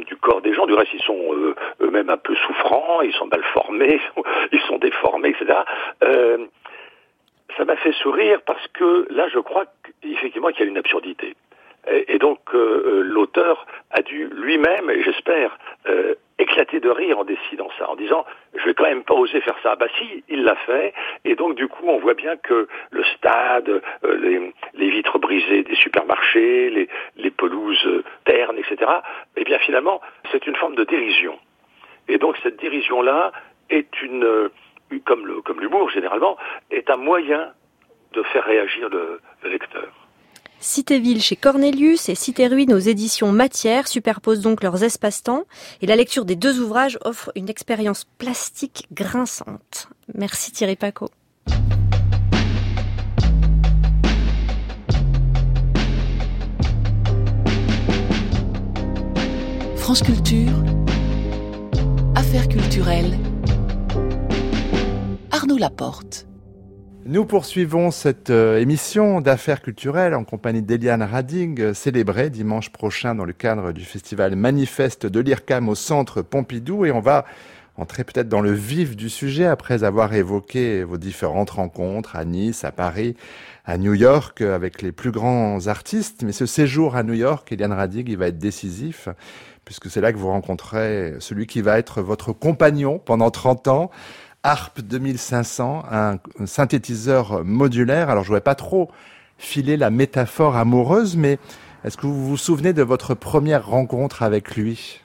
[0.06, 0.66] du corps des gens.
[0.66, 4.00] Du reste, ils sont euh, eux-mêmes un peu souffrants, ils sont mal formés,
[4.52, 5.60] ils sont déformés, etc.
[6.04, 6.46] Euh,
[7.58, 9.66] ça m'a fait sourire parce que là, je crois
[10.04, 11.36] effectivement qu'il y a une absurdité.
[12.08, 15.58] Et, donc, euh, l'auteur a dû lui-même, et j'espère,
[16.38, 19.58] éclater de rire en décidant ça, en disant je vais quand même pas oser faire
[19.64, 19.76] ça.
[19.76, 20.94] Bah si, il l'a fait,
[21.26, 25.76] et donc du coup on voit bien que le stade, les, les, vitres brisées des
[25.76, 27.88] supermarchés, les, les pelouses
[28.26, 28.92] ternes, etc.
[29.36, 31.38] Eh bien finalement c'est une forme de dérision.
[32.08, 33.32] Et donc cette dérision-là
[33.70, 34.50] est une, euh,
[35.06, 36.38] comme le, comme l'humour généralement,
[36.72, 37.52] est un moyen
[38.14, 39.90] de faire réagir le, le lecteur.
[40.62, 45.46] Cité-Ville chez Cornelius et Cité-Ruine aux éditions Matière superposent donc leurs espaces-temps
[45.82, 49.88] et la lecture des deux ouvrages offre une expérience plastique grinçante.
[50.14, 51.08] Merci Thierry Paco.
[59.90, 60.54] France Culture,
[62.14, 63.18] Affaires culturelles,
[65.32, 66.28] Arnaud Laporte.
[67.08, 73.16] Nous poursuivons cette euh, émission d'affaires culturelles en compagnie d'Eliane Rading, euh, célébrée dimanche prochain
[73.16, 76.86] dans le cadre du festival Manifeste de l'IRCAM au centre Pompidou.
[76.86, 77.26] Et on va
[77.76, 82.64] entrer peut-être dans le vif du sujet après avoir évoqué vos différentes rencontres à Nice,
[82.64, 83.16] à Paris,
[83.66, 86.22] à New York avec les plus grands artistes.
[86.22, 89.10] Mais ce séjour à New York, Eliane Radig, il va être décisif
[89.70, 93.92] puisque c'est là que vous rencontrez celui qui va être votre compagnon pendant 30 ans.
[94.42, 98.10] ARP 2500, un synthétiseur modulaire.
[98.10, 98.90] Alors je ne voudrais pas trop
[99.38, 101.38] filer la métaphore amoureuse, mais
[101.84, 105.02] est-ce que vous vous souvenez de votre première rencontre avec lui?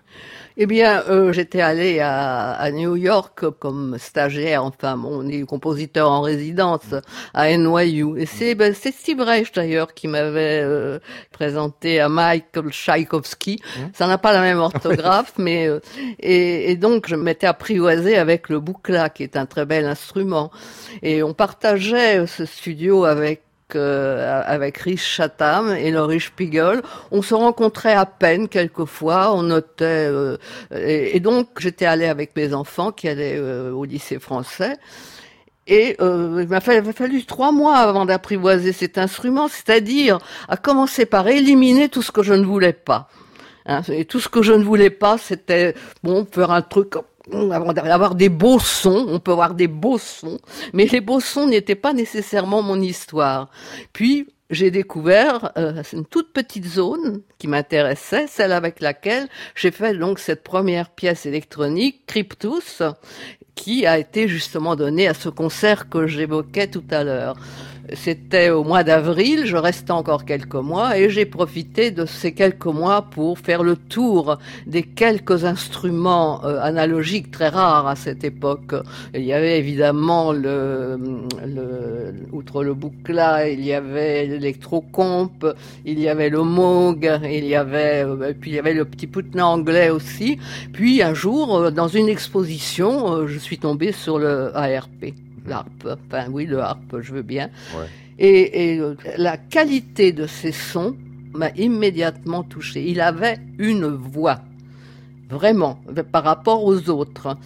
[0.56, 6.08] Eh bien, euh, j'étais allée à, à, New York comme stagiaire, enfin, on est compositeur
[6.08, 6.94] en résidence
[7.32, 8.20] à NYU.
[8.20, 11.00] Et c'est ben, Steve Reich d'ailleurs qui m'avait euh,
[11.32, 13.60] présenté à Michael Tchaïkovski.
[13.60, 13.80] Mmh.
[13.94, 15.80] Ça n'a pas la même orthographe, mais euh,
[16.20, 20.52] et, et, donc je m'étais apprivoisée avec le boucla, qui est un très bel instrument.
[21.02, 23.43] Et on partageait ce studio avec
[23.74, 26.82] euh, avec Rich Chatham et Laurie Spiegel.
[27.10, 30.08] On se rencontrait à peine quelquefois, on notait.
[30.08, 30.36] Euh,
[30.70, 34.76] et, donc j'étais allée avec mes enfants qui allaient euh, au lycée français.
[35.66, 41.88] Et il m'a fallu, trois mois avant d'apprivoiser cet instrument, c'est-à-dire à commencer par éliminer
[41.88, 43.08] tout ce que je ne voulais pas.
[43.64, 46.96] Hein, et tout ce que je ne voulais pas, c'était bon faire un truc
[47.32, 50.38] avoir des beaux sons, on peut avoir des beaux sons,
[50.72, 53.50] mais les beaux sons n'étaient pas nécessairement mon histoire.
[53.92, 59.96] Puis j'ai découvert euh, une toute petite zone qui m'intéressait, celle avec laquelle j'ai fait
[59.96, 62.82] donc cette première pièce électronique, Cryptus,
[63.54, 67.36] qui a été justement donnée à ce concert que j'évoquais tout à l'heure.
[67.92, 72.64] C'était au mois d'avril, je restais encore quelques mois et j'ai profité de ces quelques
[72.64, 78.74] mois pour faire le tour des quelques instruments euh, analogiques très rares à cette époque.
[79.12, 80.98] Il y avait évidemment le,
[82.32, 88.04] outre le boucla, il y avait l'électrocomp, il y avait le Moog, il y avait
[88.04, 90.38] euh, puis il y avait le petit poutenant anglais aussi.
[90.72, 95.12] Puis un jour, euh, dans une exposition, je suis tombée sur le ARP
[95.46, 97.50] l'harpe, enfin oui, le harpe, je veux bien.
[98.18, 100.96] Et, euh, la qualité de ses sons
[101.32, 102.84] m'a immédiatement touché.
[102.86, 104.40] Il avait une voix,
[105.28, 105.80] vraiment,
[106.12, 107.36] par rapport aux autres.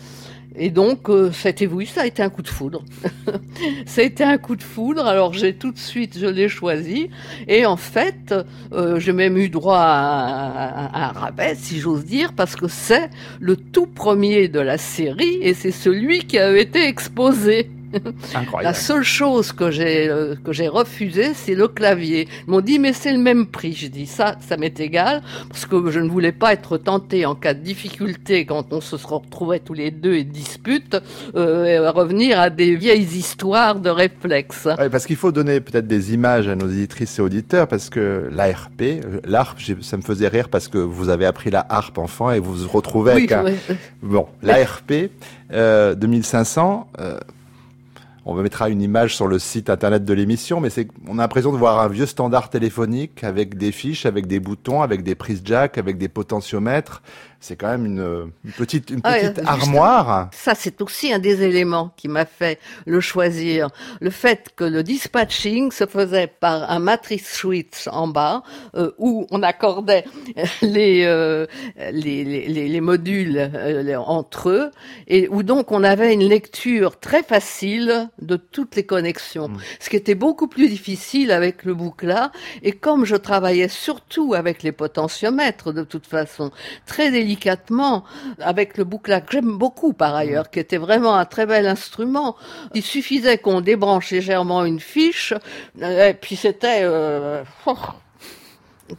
[0.60, 2.82] Et donc, euh, c'était oui, ça a été un coup de foudre.
[3.86, 5.06] ça a été un coup de foudre.
[5.06, 7.10] Alors, j'ai tout de suite, je l'ai choisi.
[7.46, 8.34] Et en fait,
[8.72, 13.08] euh, j'ai même eu droit à, un rabais, si j'ose dire, parce que c'est
[13.38, 17.70] le tout premier de la série et c'est celui qui a été exposé.
[18.62, 22.28] La seule chose que j'ai euh, que j'ai refusé, c'est le clavier.
[22.46, 23.72] Ils m'ont dit mais c'est le même prix.
[23.72, 27.34] J'ai dit ça, ça m'est égal parce que je ne voulais pas être tenté en
[27.34, 30.96] cas de difficulté quand on se retrouvait tous les deux et dispute,
[31.34, 34.68] euh, revenir à des vieilles histoires de réflexes.
[34.90, 38.82] parce qu'il faut donner peut-être des images à nos éditrices et auditeurs parce que l'ARP,
[38.82, 42.38] euh, l'harpe, ça me faisait rire parce que vous avez appris la harpe enfant et
[42.38, 43.44] vous vous retrouvez avec un...
[44.02, 45.10] bon l'ARP
[45.52, 46.88] euh, 2500.
[48.30, 50.68] On mettra une image sur le site internet de l'émission, mais
[51.08, 54.82] on a l'impression de voir un vieux standard téléphonique avec des fiches, avec des boutons,
[54.82, 57.00] avec des prises jack, avec des potentiomètres
[57.40, 60.28] c'est quand même une, petite, une petite armoire.
[60.32, 63.68] Ça, c'est aussi un des éléments qui m'a fait le choisir.
[64.00, 68.42] Le fait que le dispatching se faisait par un matrice switch en bas,
[68.74, 70.04] euh, où on accordait
[70.62, 71.46] les, euh,
[71.92, 74.70] les, les, les, modules euh, entre eux,
[75.06, 79.48] et où donc on avait une lecture très facile de toutes les connexions.
[79.48, 79.58] Mm.
[79.78, 82.32] Ce qui était beaucoup plus difficile avec le boucla.
[82.62, 86.50] Et comme je travaillais surtout avec les potentiomètres, de toute façon,
[86.86, 88.04] très délicat délicatement
[88.40, 92.36] avec le bouclage que j'aime beaucoup par ailleurs, qui était vraiment un très bel instrument.
[92.74, 95.34] Il suffisait qu'on débranche légèrement une fiche,
[95.80, 96.80] et puis c'était...
[96.82, 97.76] Euh, oh,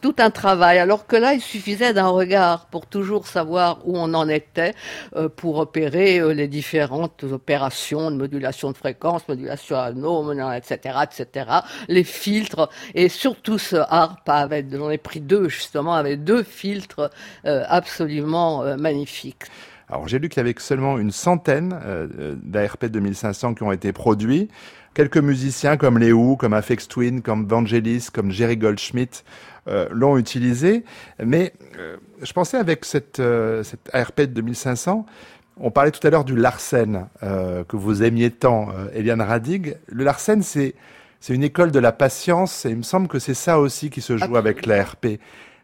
[0.00, 4.14] tout un travail, alors que là, il suffisait d'un regard pour toujours savoir où on
[4.14, 4.74] en était,
[5.16, 11.50] euh, pour opérer euh, les différentes opérations de modulation de fréquence, modulation anneau, etc., etc.,
[11.88, 17.10] les filtres, et surtout ce harp avait, j'en ai pris deux justement, avec deux filtres
[17.44, 19.44] euh, absolument magnifiques.
[19.88, 21.76] Alors j'ai lu qu'il y avait seulement une centaine
[22.42, 24.48] d'ARP 2500 qui ont été produits.
[24.94, 29.22] Quelques musiciens comme Les Who, comme Afex Twin, comme Vangelis, comme Jerry Goldschmidt
[29.70, 30.84] euh, l'ont utilisé.
[31.24, 35.06] Mais euh, je pensais avec cette, euh, cette ARP de 2500,
[35.58, 39.76] on parlait tout à l'heure du Larsen que vous aimiez tant, Eliane Radig.
[39.88, 40.74] Le Larsen, c'est
[41.20, 44.00] c'est une école de la patience et il me semble que c'est ça aussi qui
[44.00, 45.06] se joue avec l'ARP.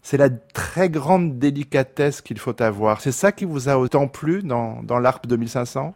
[0.02, 3.00] C'est la très grande délicatesse qu'il faut avoir.
[3.00, 5.94] C'est ça qui vous a autant plu dans, dans l'ARP 2500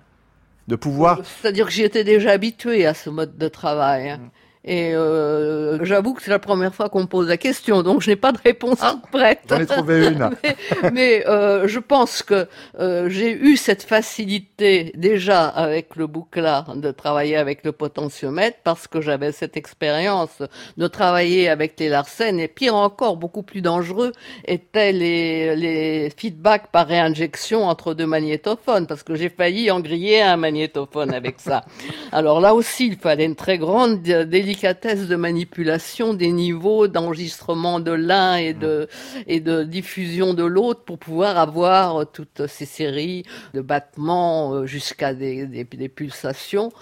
[0.66, 1.20] De pouvoir...
[1.24, 4.08] C'est-à-dire que j'y étais déjà habitué à ce mode de travail.
[4.08, 4.30] Hein.
[4.62, 8.10] Et euh, j'avoue que c'est la première fois qu'on me pose la question, donc je
[8.10, 9.40] n'ai pas de réponse ah, prête.
[9.48, 10.30] J'en ai trouvé une.
[10.92, 12.46] mais, euh, je pense que
[12.78, 18.86] euh, j'ai eu cette facilité déjà avec le boucla de travailler avec le potentiomètre parce
[18.86, 20.42] que j'avais cette expérience
[20.76, 22.38] de travailler avec les Larsen.
[22.38, 24.12] Et pire encore, beaucoup plus dangereux
[24.44, 30.20] étaient les, les feedbacks par réinjection entre deux magnétophones parce que j'ai failli en griller
[30.20, 31.64] un magnétophone avec ça.
[32.12, 37.78] Alors là aussi, il fallait une très grande délicatesse délicatesse de manipulation des niveaux d'enregistrement
[37.78, 38.88] de l'un et de,
[39.28, 45.14] et de diffusion de l'autre pour pouvoir avoir toutes ces séries de battements euh, jusqu'à
[45.14, 46.72] des, des, des, pulsations.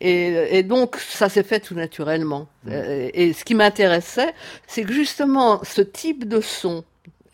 [0.00, 2.46] Et, et donc, ça s'est fait tout naturellement.
[2.68, 4.32] Euh, et ce qui m'intéressait,
[4.68, 6.84] c'est que justement, ce type de son,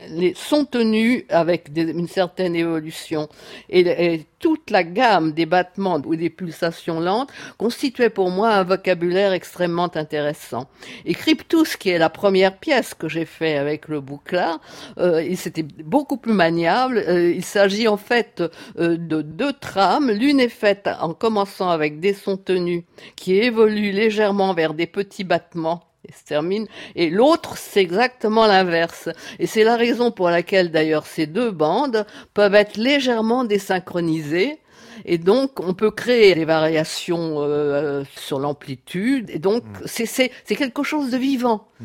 [0.08, 3.28] les, sont tenus avec une certaine évolution.
[3.68, 8.62] Et, et, toute la gamme des battements ou des pulsations lentes constituait pour moi un
[8.62, 10.68] vocabulaire extrêmement intéressant.
[11.06, 14.60] Et Cryptus, qui est la première pièce que j'ai fait avec le bouclard,
[14.98, 17.02] euh, c'était beaucoup plus maniable.
[17.08, 18.42] Euh, il s'agit en fait
[18.78, 20.10] euh, de deux trames.
[20.10, 22.82] L'une est faite en commençant avec des sons tenus
[23.16, 26.66] qui évoluent légèrement vers des petits battements et se termine.
[26.94, 29.08] Et l'autre, c'est exactement l'inverse.
[29.38, 34.58] Et c'est la raison pour laquelle, d'ailleurs, ces deux bandes peuvent être légèrement désynchronisées.
[35.04, 39.28] Et donc, on peut créer des variations euh, sur l'amplitude.
[39.30, 39.86] Et donc, mmh.
[39.86, 41.66] c'est quelque chose de vivant.
[41.80, 41.84] Mmh.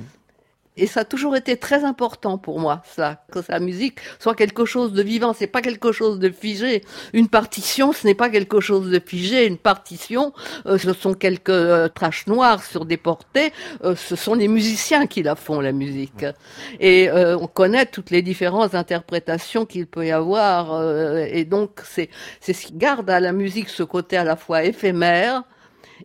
[0.79, 4.65] Et ça a toujours été très important pour moi, ça, que la musique soit quelque
[4.65, 5.33] chose de vivant.
[5.33, 6.83] C'est pas quelque chose de figé.
[7.13, 9.45] Une partition, ce n'est pas quelque chose de figé.
[9.45, 10.33] Une partition,
[10.65, 13.51] euh, ce sont quelques euh, traces noires sur des portées.
[13.83, 16.25] Euh, ce sont les musiciens qui la font, la musique.
[16.79, 20.81] Et euh, on connaît toutes les différentes interprétations qu'il peut y avoir.
[21.31, 24.63] Et donc, c'est c'est ce qui garde à la musique ce côté à la fois
[24.63, 25.43] éphémère,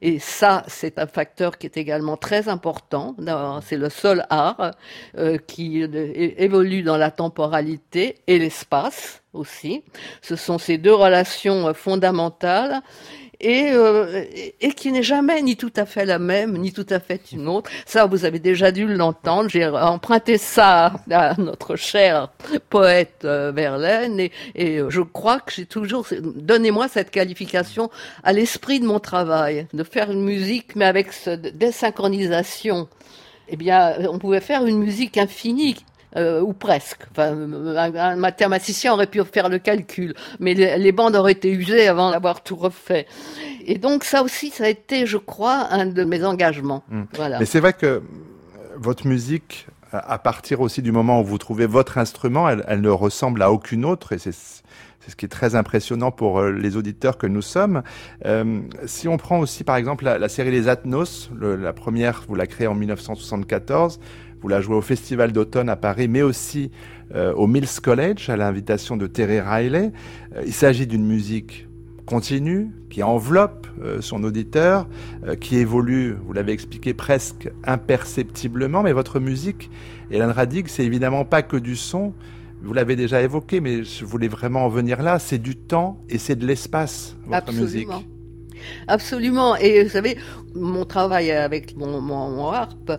[0.00, 3.16] et ça, c'est un facteur qui est également très important.
[3.62, 4.72] C'est le seul art
[5.16, 9.82] euh, qui évolue dans la temporalité et l'espace aussi.
[10.22, 12.82] Ce sont ces deux relations fondamentales
[13.40, 14.24] et, euh,
[14.60, 17.48] et qui n'est jamais ni tout à fait la même, ni tout à fait une
[17.48, 17.70] autre.
[17.86, 19.48] Ça, vous avez déjà dû l'entendre.
[19.48, 22.30] J'ai emprunté ça à notre cher
[22.70, 27.90] poète euh, Verlaine, et, et je crois que j'ai toujours, donnez-moi cette qualification
[28.22, 32.88] à l'esprit de mon travail, de faire une musique, mais avec ce désynchronisation.
[33.48, 35.84] Eh bien, on pouvait faire une musique infinie
[36.16, 37.02] euh, ou presque.
[37.10, 41.88] Enfin, un, mathématicien aurait pu faire le calcul, mais les, les bandes auraient été usées
[41.88, 43.06] avant d'avoir tout refait.
[43.66, 46.84] Et donc ça aussi, ça a été, je crois, un de mes engagements.
[46.88, 47.02] Mmh.
[47.14, 47.38] Voilà.
[47.38, 48.02] Mais c'est vrai que
[48.76, 52.90] votre musique, à partir aussi du moment où vous trouvez votre instrument, elle, elle ne
[52.90, 54.34] ressemble à aucune autre, et c'est
[55.04, 57.82] c'est ce qui est très impressionnant pour euh, les auditeurs que nous sommes.
[58.24, 62.24] Euh, si on prend aussi par exemple la, la série Les Atnos, le, la première,
[62.26, 64.00] vous la créez en 1974,
[64.44, 66.70] vous la jouez au Festival d'automne à Paris, mais aussi
[67.14, 69.90] euh, au Mills College à l'invitation de Terry Riley.
[70.36, 71.66] Euh, il s'agit d'une musique
[72.04, 74.86] continue, qui enveloppe euh, son auditeur,
[75.40, 79.70] qui évolue, vous l'avez expliqué, presque imperceptiblement, mais votre musique,
[80.10, 82.12] Hélène Radig, c'est évidemment pas que du son,
[82.62, 86.18] vous l'avez déjà évoqué, mais je voulais vraiment en venir là, c'est du temps et
[86.18, 87.64] c'est de l'espace, votre Absolument.
[87.64, 87.88] musique.
[88.88, 89.56] Absolument.
[89.56, 90.16] Et vous savez,
[90.54, 92.92] mon travail avec mon, mon, mon harpe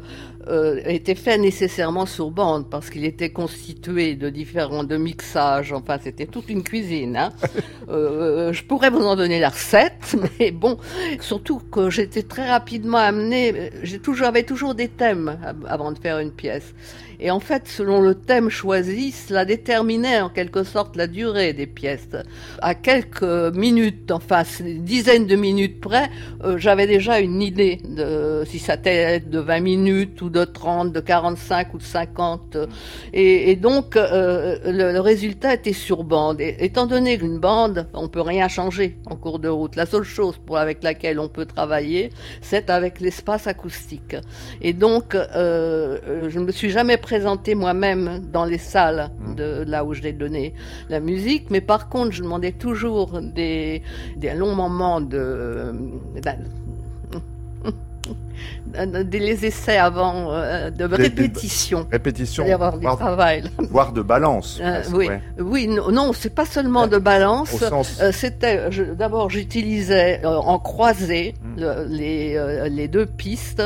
[0.47, 5.73] euh, était fait nécessairement sur bande parce qu'il était constitué de différents de mixages.
[5.73, 7.17] Enfin, c'était toute une cuisine.
[7.17, 7.33] Hein.
[7.89, 10.77] euh, je pourrais vous en donner la recette, mais bon,
[11.19, 13.71] surtout que j'étais très rapidement amené.
[13.83, 16.73] J'ai toujours, j'avais toujours des thèmes avant de faire une pièce.
[17.19, 21.67] Et en fait, selon le thème choisi, cela déterminait en quelque sorte la durée des
[21.67, 22.07] pièces.
[22.61, 23.23] À quelques
[23.55, 26.09] minutes, enfin dizaines de minutes près,
[26.43, 30.91] euh, j'avais déjà une idée de si ça était de 20 minutes ou de 30,
[30.91, 32.57] de 45 ou de 50.
[33.13, 36.41] Et, donc, euh, le, résultat était sur bande.
[36.41, 39.75] Et, étant donné qu'une bande, on peut rien changer en cours de route.
[39.75, 44.15] La seule chose avec laquelle on peut travailler, c'est avec l'espace acoustique.
[44.61, 49.85] Et donc, euh, je ne me suis jamais présenté moi-même dans les salles de là
[49.85, 50.55] où je l'ai donné
[50.89, 53.83] la musique, mais par contre, je demandais toujours des,
[54.17, 55.71] des longs moments de,
[59.13, 61.81] les essais avant euh, de des, répétition.
[61.83, 62.43] Des, répétition.
[62.57, 63.43] Voire, du travail.
[63.69, 64.59] voire de balance.
[64.59, 65.21] Euh, oui, ouais.
[65.37, 67.51] oui, non, non c'est pas seulement de balance.
[67.51, 67.99] Sens...
[68.01, 71.61] Euh, C'était, d'abord, j'utilisais euh, en croisée mmh.
[71.61, 73.61] le, les, les deux pistes.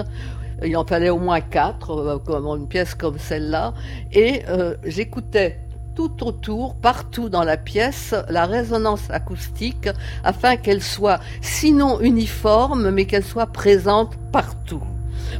[0.65, 3.73] Il en fallait au moins quatre, euh, comme une pièce comme celle-là,
[4.11, 4.43] et
[4.85, 5.59] j'écoutais
[5.95, 9.89] tout autour, partout dans la pièce, la résonance acoustique
[10.23, 14.83] afin qu'elle soit sinon uniforme, mais qu'elle soit présente partout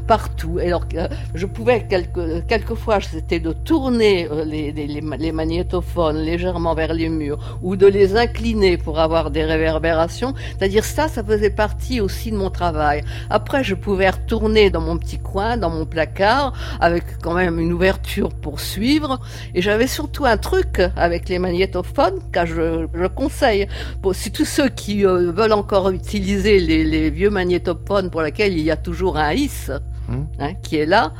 [0.08, 0.60] partout.
[0.62, 6.74] Alors, euh, je pouvais quelque, quelquefois, c'était de tourner euh, les, les, les, magnétophones légèrement
[6.74, 10.34] vers les murs ou de les incliner pour avoir des réverbérations.
[10.58, 13.04] C'est-à-dire ça, ça faisait partie aussi de mon travail.
[13.30, 17.74] Après, je pouvais retourner dans mon petit coin, dans mon placard, avec quand même une
[17.74, 19.20] ouverture pour suivre.
[19.56, 23.68] Et j'avais surtout un truc avec les magnétophones, car je, je conseille,
[24.02, 28.54] pour si tous ceux qui euh, veulent encore utiliser les, les vieux magnétophones pour lesquels
[28.54, 29.72] il y a toujours un hisse,
[30.10, 30.28] mmh.
[30.40, 31.14] hein, qui est là.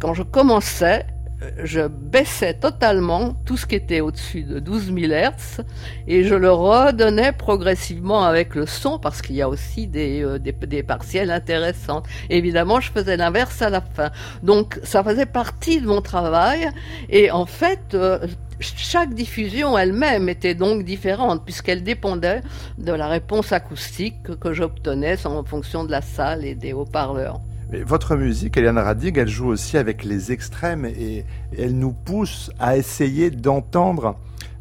[0.00, 1.06] Quand je commençais,
[1.62, 5.60] je baissais totalement tout ce qui était au-dessus de 12 000 Hertz
[6.06, 10.38] et je le redonnais progressivement avec le son parce qu'il y a aussi des, euh,
[10.38, 12.02] des, des, partiels intéressants.
[12.30, 14.10] évidemment, je faisais l'inverse à la fin.
[14.42, 16.68] Donc, ça faisait partie de mon travail
[17.08, 18.18] et en fait, euh,
[18.60, 22.42] chaque diffusion elle-même était donc différente puisqu'elle dépendait
[22.78, 27.40] de la réponse acoustique que j'obtenais en fonction de la salle et des haut-parleurs.
[27.82, 31.24] Votre musique, Eliane Radig, elle joue aussi avec les extrêmes et
[31.56, 34.16] elle nous pousse à essayer d'entendre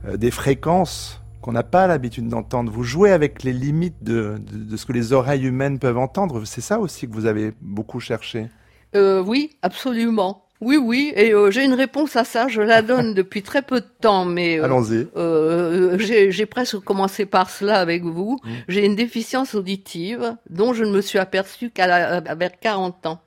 [0.08, 2.72] euh, des fréquences qu'on n'a pas l'habitude d'entendre.
[2.72, 6.46] Vous jouez avec les limites de, de, de, ce que les oreilles humaines peuvent entendre.
[6.46, 8.48] C'est ça aussi que vous avez beaucoup cherché?
[8.96, 10.43] Euh, oui, absolument.
[10.64, 12.48] Oui, oui, et euh, j'ai une réponse à ça.
[12.48, 15.08] Je la donne depuis très peu de temps, mais euh, allons-y.
[15.18, 18.40] Euh, j'ai presque commencé par cela avec vous.
[18.44, 18.50] Mmh.
[18.70, 23.22] J'ai une déficience auditive dont je ne me suis aperçue qu'à vers 40 ans,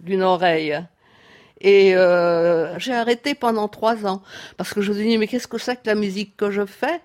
[0.00, 0.78] d'une oreille.
[1.60, 1.94] Et
[2.78, 4.22] j'ai arrêté pendant trois ans
[4.56, 6.64] parce que je me suis dit mais qu'est-ce que c'est que la musique que je
[6.64, 7.00] fais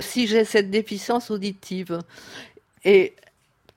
[0.00, 2.00] si j'ai cette déficience auditive?
[2.84, 3.14] Et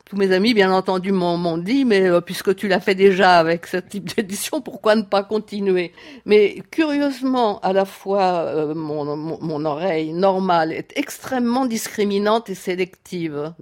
[0.07, 3.67] tous mes amis, bien entendu, m'ont dit, mais euh, puisque tu l'as fait déjà avec
[3.67, 5.91] ce type d'édition, pourquoi ne pas continuer?
[6.25, 13.53] Mais curieusement, à la fois, euh, mon, oreille normale est extrêmement discriminante et sélective.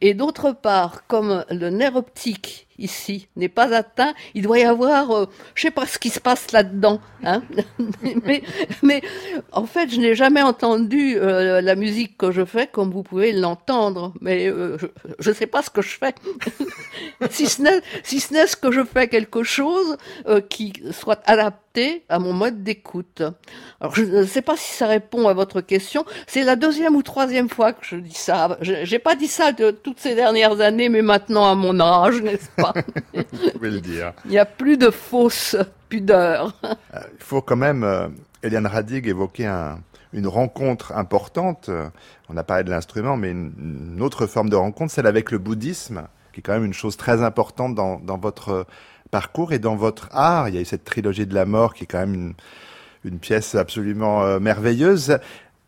[0.00, 5.10] Et d'autre part, comme le nerf optique ici n'est pas atteint, il doit y avoir,
[5.10, 7.00] euh, je sais pas ce qui se passe là-dedans.
[7.24, 7.42] Hein
[8.24, 8.42] mais,
[8.82, 9.02] mais
[9.52, 13.32] en fait, je n'ai jamais entendu euh, la musique que je fais comme vous pouvez
[13.32, 14.12] l'entendre.
[14.20, 14.76] Mais euh,
[15.18, 16.14] je ne sais pas ce que je fais.
[17.30, 21.67] si ce n'est si ce que je fais quelque chose euh, qui soit adapté
[22.08, 23.22] à mon mode d'écoute.
[23.80, 26.04] Alors je ne sais pas si ça répond à votre question.
[26.26, 28.56] C'est la deuxième ou troisième fois que je dis ça.
[28.60, 32.50] J'ai pas dit ça de toutes ces dernières années, mais maintenant à mon âge, n'est-ce
[32.56, 32.74] pas?
[33.14, 34.12] Vous pouvez le dire.
[34.24, 35.56] Il n'y a plus de fausses
[35.88, 36.54] pudeurs.
[36.62, 38.08] Il faut quand même, euh,
[38.42, 39.78] Eliane Radig, évoquer un,
[40.12, 41.70] une rencontre importante.
[42.28, 43.52] On a parlé de l'instrument, mais une,
[43.96, 46.02] une, autre forme de rencontre, celle avec le bouddhisme,
[46.32, 48.66] qui est quand même une chose très importante dans, dans votre
[49.08, 50.48] parcours et dans votre art.
[50.48, 52.34] Il y a eu cette trilogie de la mort qui est quand même une,
[53.04, 55.18] une pièce absolument euh, merveilleuse.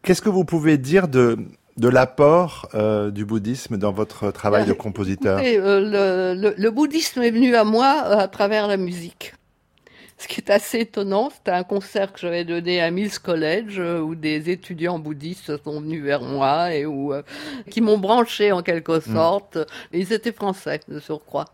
[0.02, 1.38] Qu'est-ce que vous pouvez dire de,
[1.76, 5.38] de l'apport euh, du bouddhisme dans votre travail de compositeur?
[5.38, 9.34] Écoutez, euh, le, le, le, bouddhisme est venu à moi euh, à travers la musique.
[10.18, 14.14] Ce qui est assez étonnant, c'était un concert que j'avais donné à Mills College où
[14.14, 17.14] des étudiants bouddhistes sont venus vers moi et où,
[17.70, 19.56] qui m'ont branché en quelque sorte.
[19.56, 19.64] Mmh.
[19.94, 21.46] Ils étaient français de surcroît.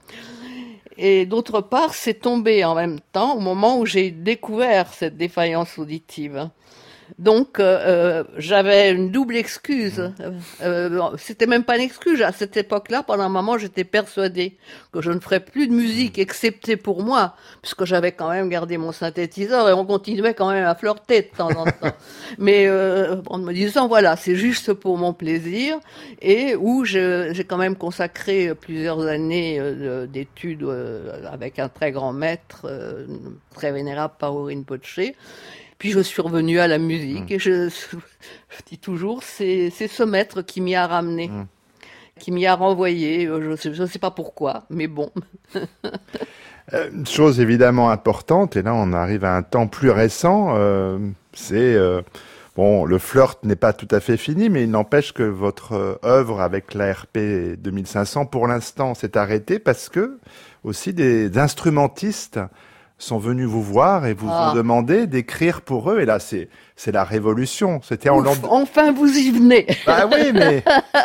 [0.99, 5.79] Et d'autre part, c'est tombé en même temps au moment où j'ai découvert cette défaillance
[5.79, 6.49] auditive.
[7.19, 10.13] Donc euh, j'avais une double excuse.
[10.63, 12.23] Euh, c'était même pas une excuse.
[12.23, 14.57] À cette époque-là, pendant un moment, j'étais persuadée
[14.93, 18.77] que je ne ferais plus de musique, excepté pour moi, puisque j'avais quand même gardé
[18.77, 21.97] mon synthétiseur et on continuait quand même à flirter de temps en temps.
[22.39, 25.79] Mais euh, en me disant voilà, c'est juste pour mon plaisir
[26.21, 29.61] et où j'ai quand même consacré plusieurs années
[30.09, 30.67] d'études
[31.31, 32.67] avec un très grand maître,
[33.55, 35.01] très vénérable, Paolo Poche.
[35.79, 37.35] Puis je suis revenue à la musique mmh.
[37.35, 37.97] et je, je,
[38.67, 41.47] dis toujours, c'est ce maître qui m'y a ramené, mmh.
[42.19, 43.27] qui m'y a renvoyé.
[43.27, 45.11] Je ne sais, pas pourquoi, mais bon.
[46.73, 50.99] Une chose évidemment importante, et là on arrive à un temps plus récent, euh,
[51.33, 52.03] c'est euh,
[52.57, 56.41] bon, le flirt n'est pas tout à fait fini, mais il n'empêche que votre œuvre
[56.41, 57.19] avec l'ARP
[57.59, 60.19] 2500 pour l'instant s'est arrêtée parce que
[60.65, 62.41] aussi des instrumentistes
[62.99, 64.51] sont venus vous voir et vous ah.
[64.51, 66.01] ont demandé d'écrire pour eux.
[66.01, 67.81] Et là, c'est c'est la révolution.
[67.83, 69.67] C'était en Ouf, Enfin, vous y venez.
[69.87, 70.63] Bah oui, mais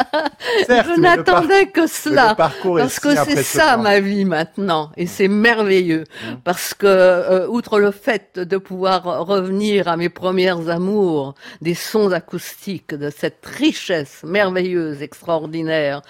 [0.67, 6.03] certes, je n'attendais que cela parce que c'est ça ma vie maintenant et c'est merveilleux
[6.03, 6.35] mmh.
[6.43, 12.11] parce que euh, outre le fait de pouvoir revenir à mes premières amours, des sons
[12.11, 16.01] acoustiques de cette richesse merveilleuse, extraordinaire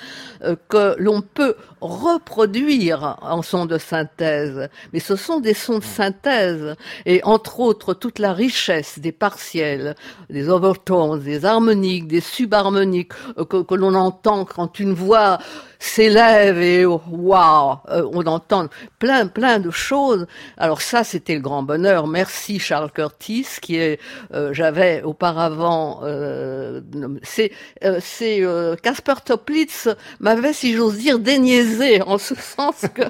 [0.43, 5.83] euh, que l'on peut reproduire en son de synthèse, mais ce sont des sons de
[5.83, 9.11] synthèse et entre autres toute la richesse des
[9.53, 15.39] des overtones, des harmoniques, des subharmoniques euh, que l'on entend quand une voix
[15.81, 18.67] s'élève et waouh, euh, on entend
[18.99, 20.27] plein plein de choses.
[20.57, 22.05] Alors ça, c'était le grand bonheur.
[22.05, 23.99] Merci Charles Curtis, qui est,
[24.31, 26.81] euh, j'avais auparavant, euh,
[27.23, 27.51] c'est
[27.83, 28.43] euh, c'est
[28.83, 33.03] Casper Toplitz m'avait, si j'ose dire, déniaisé en ce sens que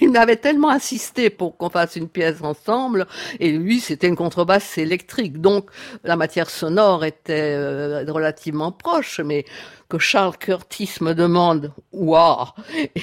[0.00, 3.06] il m'avait tellement insisté pour qu'on fasse une pièce ensemble.
[3.38, 5.70] Et lui, c'était une contrebasse électrique, donc
[6.02, 7.56] la matière sonore était
[8.08, 9.44] relativement proche, mais
[9.88, 12.46] que Charles Curtis me demande waouh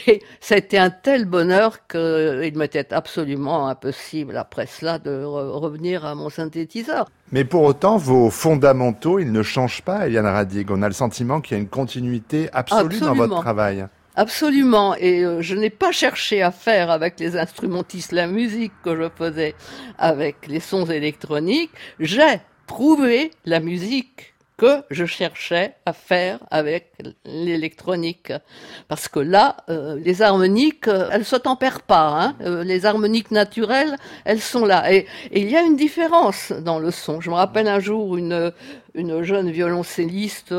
[0.08, 6.06] et ça a été un tel bonheur qu'il m'était absolument impossible après cela de revenir
[6.06, 7.10] à mon synthétiseur.
[7.32, 10.70] Mais pour autant, vos fondamentaux, ils ne changent pas, Eliane Radig.
[10.70, 13.88] On a le sentiment qu'il y a une continuité absolue dans votre travail.
[14.16, 14.96] Absolument.
[14.96, 19.10] Et euh, je n'ai pas cherché à faire avec les instrumentistes la musique que je
[19.14, 19.56] faisais
[19.98, 21.72] avec les sons électroniques.
[22.00, 26.94] J'ai trouvé la musique que je cherchais à faire avec
[27.26, 28.32] l'électronique.
[28.88, 32.08] Parce que là, euh, les harmoniques, euh, elles se tempèrent pas.
[32.08, 32.36] Hein.
[32.42, 34.92] Euh, les harmoniques naturelles, elles sont là.
[34.94, 37.22] Et, il y a une différence dans le son.
[37.22, 38.52] Je me rappelle un jour une,
[38.96, 40.54] une jeune violoncelliste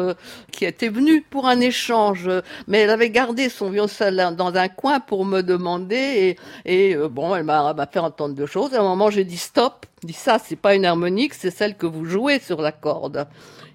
[0.52, 2.30] qui était venue pour un échange,
[2.66, 6.36] mais elle avait gardé son violoncelle dans un coin pour me demander.
[6.64, 8.74] Et, et bon, elle m'a fait entendre deux choses.
[8.74, 9.86] À un moment, j'ai dit stop.
[10.02, 13.26] Dit ça, c'est pas une harmonique, c'est celle que vous jouez sur la corde.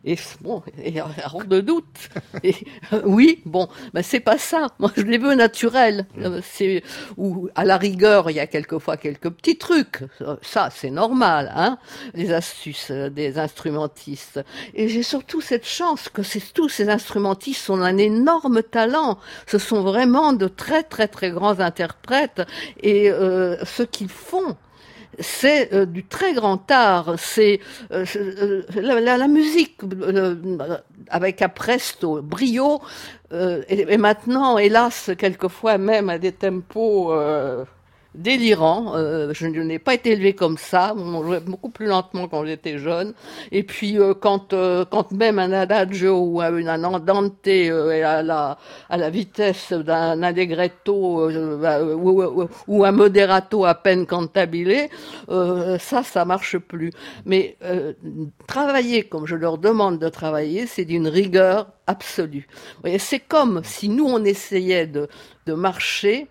[0.03, 2.09] Et bon, et hors de doute.
[2.43, 2.55] Et,
[2.91, 4.67] euh, oui, bon, ben c'est pas ça.
[4.79, 6.07] Moi, je les veux naturels.
[6.15, 6.23] Mm.
[6.23, 6.83] Euh, c'est
[7.17, 10.03] ou à la rigueur, il y a quelquefois quelques petits trucs.
[10.21, 11.77] Euh, ça, c'est normal, hein.
[12.15, 14.43] Les astuces des instrumentistes.
[14.73, 16.21] Et j'ai surtout cette chance que
[16.53, 19.17] tous ces instrumentistes ont un énorme talent.
[19.47, 22.41] Ce sont vraiment de très très très grands interprètes.
[22.81, 24.55] Et ce qu'ils font,
[25.19, 27.15] c'est euh, du très grand art.
[27.17, 27.59] C'est
[27.91, 29.79] euh, euh, la, musique
[31.09, 32.81] avec un presto, brio,
[33.33, 37.13] et, et, maintenant, hélas, quelquefois même à des tempos
[38.15, 38.95] délirant.
[38.95, 40.93] Euh, je, n'ai pas été élevé comme ça.
[40.95, 43.13] On jouait beaucoup plus lentement quand j'étais jeune.
[43.51, 48.57] Et puis euh, quand euh, quand même un adagio ou un, un andante à la
[48.89, 54.89] à la vitesse d'un allegretto ou, ou, un moderato à peine cantabile,
[55.27, 56.91] ça ça marche plus.
[57.25, 57.57] Mais
[58.47, 62.47] travailler comme je leur demande de travailler, c'est d'une rigueur absolue.
[62.97, 65.07] C'est comme si nous on essayait de
[65.45, 66.27] de marcher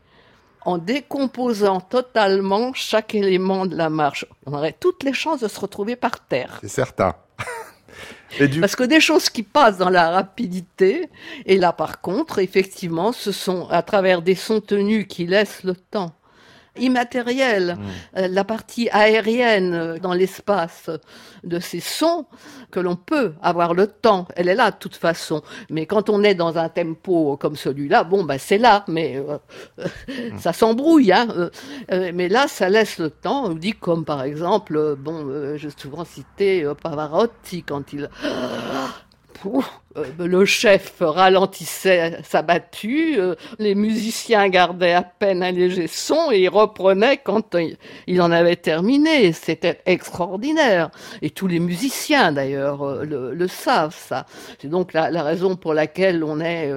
[0.65, 4.27] en décomposant totalement chaque élément de la marche.
[4.47, 6.59] On aurait toutes les chances de se retrouver par terre.
[6.63, 7.15] C'est certain.
[8.61, 11.09] Parce que des choses qui passent dans la rapidité,
[11.47, 15.75] et là par contre, effectivement, ce sont à travers des sons tenus qui laissent le
[15.75, 16.15] temps
[16.79, 18.19] immatériel, mm.
[18.19, 20.91] euh, la partie aérienne euh, dans l'espace
[21.45, 22.27] de ces sons,
[22.71, 24.27] que l'on peut avoir le temps.
[24.37, 25.43] Elle est là de toute façon.
[25.69, 29.39] Mais quand on est dans un tempo comme celui-là, bon, ben c'est là, mais euh,
[30.09, 30.39] mm.
[30.39, 31.13] ça s'embrouille.
[31.13, 31.51] Hein,
[31.91, 33.47] mais là, ça laisse le temps.
[33.47, 38.09] On dit comme par exemple, bon, j'ai souvent cité Pavarotti quand il
[39.47, 46.31] euh, le chef ralentissait sa battue, euh, les musiciens gardaient à peine un léger son
[46.31, 47.57] et ils reprenaient quand
[48.07, 49.33] il en avait terminé.
[49.33, 50.91] C'était extraordinaire.
[51.23, 54.27] Et tous les musiciens, d'ailleurs, euh, le, savent, ça.
[54.61, 56.73] C'est donc la, raison pour laquelle on est,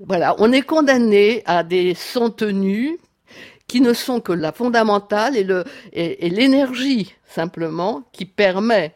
[0.00, 2.98] voilà, on est condamné à des sons tenus
[3.66, 5.36] qui ne sont que la fondamentale
[5.92, 8.94] et l'énergie, simplement, qui permet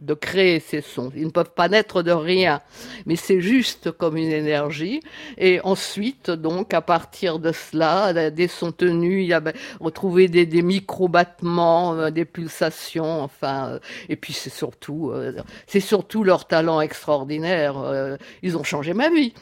[0.00, 1.10] de créer ces sons.
[1.16, 2.60] Ils ne peuvent pas naître de rien,
[3.06, 5.00] mais c'est juste comme une énergie.
[5.36, 9.42] Et ensuite, donc, à partir de cela, des sons tenus, il y a
[9.80, 13.78] retrouvé des, des micro-battements, euh, des pulsations, enfin, euh,
[14.08, 15.32] et puis c'est surtout, euh,
[15.66, 18.18] c'est surtout leur talent extraordinaire.
[18.42, 19.32] Ils ont changé ma vie.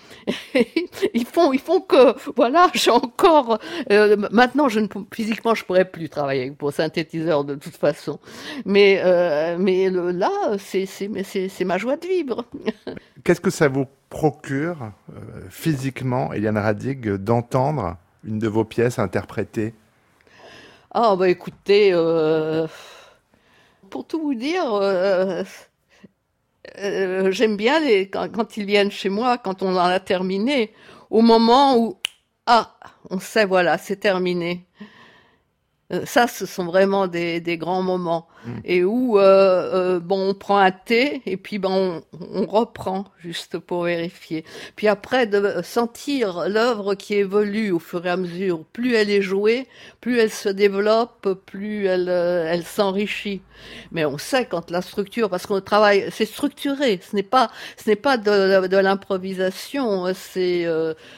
[1.15, 3.59] ils font, ils font que, voilà, j'ai encore,
[4.31, 8.19] maintenant, je ne, physiquement, je pourrais plus travailler pour synthétiseur de toute façon.
[8.65, 9.03] Mais,
[9.59, 12.45] mais là, c'est ma joie de vivre.
[13.25, 19.75] Qu'est-ce que ça vous procure euh, physiquement, Eliane Radig, d'entendre une de vos pièces interprétée
[20.93, 22.67] Ah, bah écoutez, euh,
[23.91, 25.45] pour tout vous dire, euh,
[27.31, 30.73] j'aime bien les, quand, quand, ils viennent chez moi, quand on en a terminé,
[31.11, 31.99] au moment où,
[32.47, 32.77] ah,
[33.11, 34.67] on sait, voilà, c'est terminé.
[36.05, 38.27] Ça, ce sont vraiment des, des grands moments.
[38.47, 38.61] Mm.
[38.65, 43.59] et où euh, euh, bon on prend un thé et puis ben on, reprend juste
[43.59, 44.45] pour vérifier.
[44.77, 49.23] Puis après de sentir l'œuvre qui évolue au fur et à mesure, plus elle est
[49.23, 49.67] jouée,
[50.01, 53.43] plus elle se développe, plus elle euh, elle s'enrichit.
[53.91, 57.01] Mais on sait quand la structure, parce qu'on travaille, c'est structuré.
[57.03, 57.51] Ce n'est pas
[57.83, 60.05] ce n'est pas de, l'improvisation.
[60.15, 60.67] C'est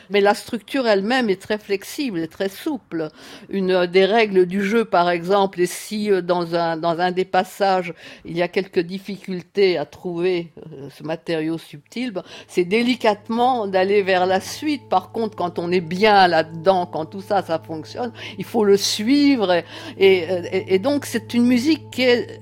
[0.08, 3.08] mais la structure elle-même est très flexible et très souple.
[3.50, 7.92] Une des règles du jeu par exemple, est si dans un dans un des passages,
[8.24, 12.12] il y a quelques difficultés à trouver euh, ce matériau subtil,
[12.46, 14.88] c'est délicatement d'aller vers la suite.
[14.88, 18.76] Par contre, quand on est bien là-dedans, quand tout ça, ça fonctionne, il faut le
[18.76, 19.64] suivre.
[19.98, 22.40] Et, donc, c'est une musique qui est,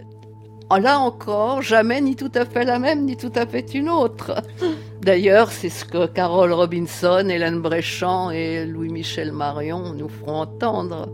[0.70, 4.43] là encore, jamais ni tout à fait la même, ni tout à fait une autre.
[5.01, 11.09] D'ailleurs, c'est ce que Carole Robinson, Hélène Bréchamp et Louis-Michel Marion nous feront entendre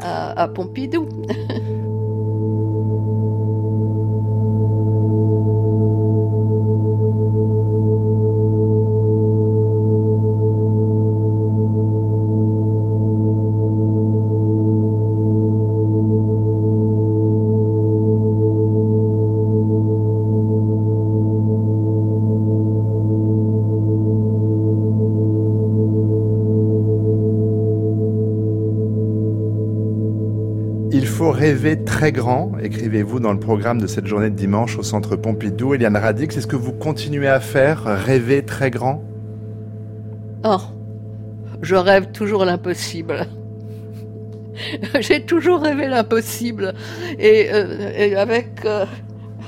[0.00, 1.08] à Pompidou.
[31.98, 35.74] très grand, écrivez-vous dans le programme de cette journée de dimanche au Centre Pompidou.
[35.74, 39.02] Eliane Radix, est-ce que vous continuez à faire rêver très grand?
[40.44, 40.60] Oh,
[41.60, 43.26] je rêve toujours l'impossible.
[45.00, 46.72] J'ai toujours rêvé l'impossible.
[47.18, 48.86] Et, euh, avec, euh,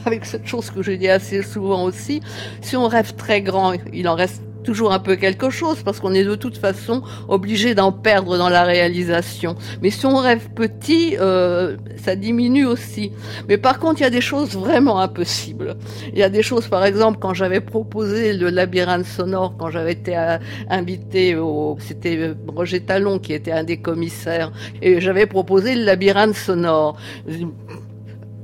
[0.05, 2.21] avec cette chose que je dis assez souvent aussi,
[2.63, 6.13] si on rêve très grand, il en reste toujours un peu quelque chose parce qu'on
[6.13, 9.57] est de toute façon obligé d'en perdre dans la réalisation.
[9.83, 13.13] Mais si on rêve petit, euh, ça diminue aussi.
[13.49, 15.77] Mais par contre, il y a des choses vraiment impossibles.
[16.13, 19.93] Il y a des choses, par exemple, quand j'avais proposé le labyrinthe sonore, quand j'avais
[19.93, 20.39] été euh,
[20.69, 24.53] invité au, c'était euh, Roger Talon qui était un des commissaires,
[24.83, 26.97] et j'avais proposé le labyrinthe sonore.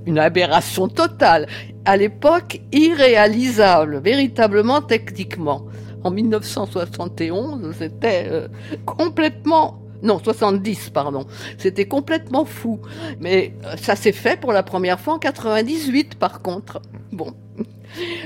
[0.07, 1.49] Une aberration totale.
[1.85, 5.67] À l'époque, irréalisable, véritablement techniquement
[6.07, 8.49] en 1971, c'était euh,
[8.85, 11.27] complètement non, 70, pardon.
[11.59, 12.81] C'était complètement fou.
[13.19, 16.81] Mais euh, ça s'est fait pour la première fois en 98, par contre.
[17.13, 17.35] Bon,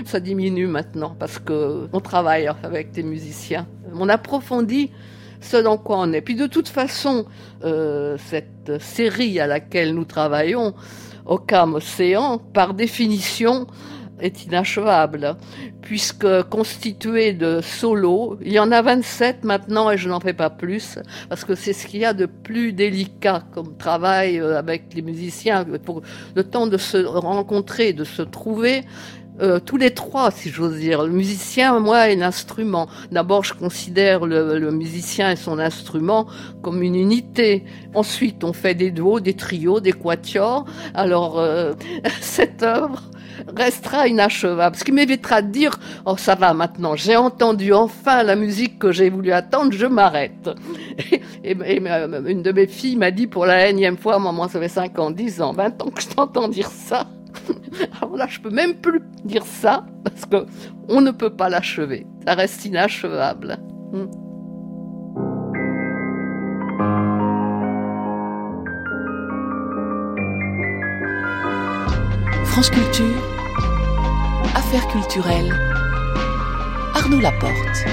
[0.04, 3.66] ça diminue maintenant parce que on travaille avec des musiciens.
[3.94, 4.90] On approfondit
[5.40, 6.20] ce dans quoi on est.
[6.20, 7.24] Puis de toute façon,
[7.64, 10.74] euh, cette série à laquelle nous travaillons,
[11.24, 13.66] Ocam Océan, par définition,
[14.20, 15.36] est inachevable,
[15.82, 20.50] puisque constitué de solos, il y en a 27 maintenant et je n'en fais pas
[20.50, 20.98] plus,
[21.28, 25.02] parce que c'est ce qu'il y a de plus délicat comme travail euh, avec les
[25.02, 26.02] musiciens, pour
[26.34, 28.84] le temps de se rencontrer, de se trouver.
[29.40, 32.88] Euh, tous les trois, si j'ose dire, le musicien, moi, et l'instrument.
[33.10, 36.26] D'abord, je considère le, le, musicien et son instrument
[36.62, 37.64] comme une unité.
[37.94, 40.66] Ensuite, on fait des duos, des trios, des quatuors.
[40.92, 41.72] Alors, euh,
[42.20, 43.09] cette œuvre,
[43.56, 44.76] restera inachevable.
[44.76, 48.92] Ce qui m'évitera de dire, oh ça va maintenant, j'ai entendu enfin la musique que
[48.92, 50.50] j'ai voulu attendre, je m'arrête.
[51.44, 54.98] Et, une de mes filles m'a dit pour la énième fois, maman, ça fait 5
[54.98, 57.06] ans, 10 ans, 20 ans que je t'entends dire ça.
[58.00, 60.46] Alors là, je peux même plus dire ça parce que
[60.88, 62.06] on ne peut pas l'achever.
[62.26, 63.58] Ça reste inachevable.
[63.92, 64.06] Hmm.
[72.44, 73.29] France Culture,
[74.72, 74.86] Affaires
[76.94, 77.84] Arnaud Laporte.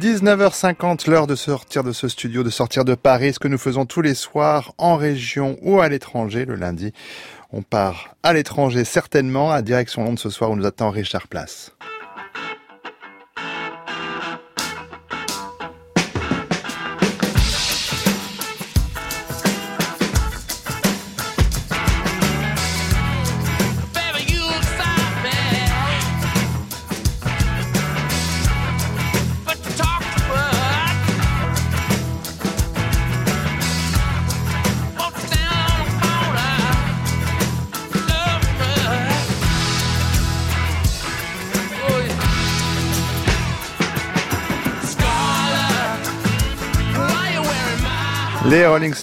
[0.00, 3.86] 19h50, l'heure de sortir de ce studio, de sortir de Paris, ce que nous faisons
[3.86, 6.92] tous les soirs en région ou à l'étranger le lundi.
[7.52, 11.72] On part à l'étranger certainement, à direction Londres ce soir où nous attend Richard Place.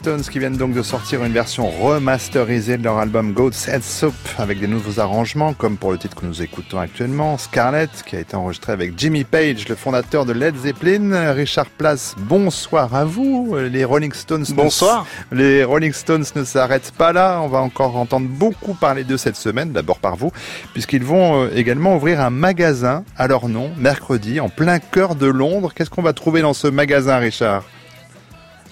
[0.06, 4.14] Stones qui viennent donc de sortir une version remasterisée de leur album Goat's Head Soup
[4.38, 8.20] avec des nouveaux arrangements comme pour le titre que nous écoutons actuellement, Scarlett qui a
[8.20, 11.34] été enregistré avec Jimmy Page, le fondateur de Led Zeppelin.
[11.34, 13.56] Richard Place, bonsoir à vous.
[13.58, 14.46] Les Rolling Stones.
[14.52, 15.08] Bonsoir.
[15.32, 17.42] les Rolling Stones ne s'arrêtent pas là.
[17.42, 20.30] On va encore entendre beaucoup parler d'eux cette semaine, d'abord par vous,
[20.74, 25.26] puisqu'ils vont euh, également ouvrir un magasin à leur nom mercredi en plein cœur de
[25.26, 25.74] Londres.
[25.74, 27.64] Qu'est-ce qu'on va trouver dans ce magasin, Richard?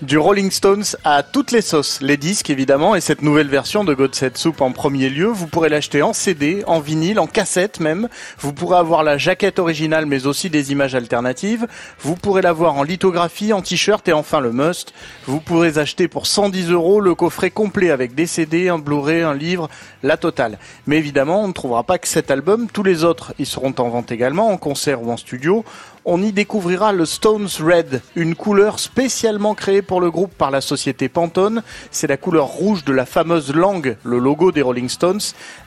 [0.03, 3.93] Du Rolling Stones à toutes les sauces, les disques évidemment, et cette nouvelle version de
[3.93, 7.79] God Set Soup en premier lieu, vous pourrez l'acheter en CD, en vinyle, en cassette
[7.79, 8.09] même.
[8.39, 11.67] Vous pourrez avoir la jaquette originale, mais aussi des images alternatives.
[11.99, 14.93] Vous pourrez l'avoir en lithographie, en t-shirt et enfin le must.
[15.25, 19.33] Vous pourrez acheter pour 110 euros le coffret complet avec des CD, un Blu-ray, un
[19.33, 19.69] livre,
[20.01, 20.59] la totale.
[20.85, 22.67] Mais évidemment, on ne trouvera pas que cet album.
[22.71, 25.63] Tous les autres, ils seront en vente également, en concert ou en studio.
[26.05, 30.59] On y découvrira le Stones Red, une couleur spécialement créée pour le groupe par la
[30.59, 31.63] société Pantone.
[31.91, 35.21] C'est la couleur rouge de la fameuse langue, le logo des Rolling Stones.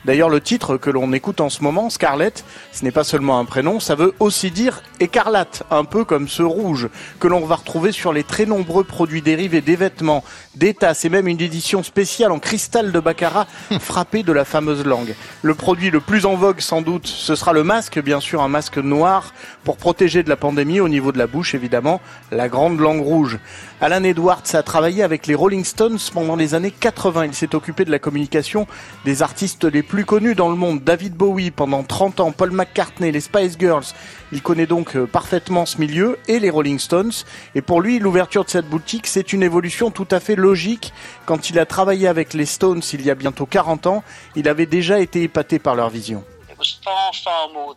[0.05, 3.45] D'ailleurs, le titre que l'on écoute en ce moment, Scarlett, ce n'est pas seulement un
[3.45, 7.91] prénom, ça veut aussi dire écarlate, un peu comme ce rouge que l'on va retrouver
[7.91, 10.23] sur les très nombreux produits dérivés des vêtements,
[10.55, 13.47] des tasses et même une édition spéciale en cristal de baccarat
[13.79, 15.15] frappé de la fameuse langue.
[15.41, 18.47] Le produit le plus en vogue sans doute, ce sera le masque, bien sûr un
[18.49, 19.33] masque noir
[19.63, 22.01] pour protéger la pandémie au niveau de la bouche évidemment,
[22.31, 23.39] la grande langue rouge.
[23.81, 27.25] Alan Edwards a travaillé avec les Rolling Stones pendant les années 80.
[27.25, 28.67] Il s'est occupé de la communication
[29.05, 30.83] des artistes les plus connus dans le monde.
[30.83, 33.85] David Bowie pendant 30 ans, Paul McCartney, les Spice Girls.
[34.31, 37.11] Il connaît donc euh, parfaitement ce milieu et les Rolling Stones.
[37.55, 40.93] Et pour lui, l'ouverture de cette boutique, c'est une évolution tout à fait logique.
[41.25, 44.03] Quand il a travaillé avec les Stones il y a bientôt 40 ans,
[44.35, 46.23] il avait déjà été épaté par leur vision.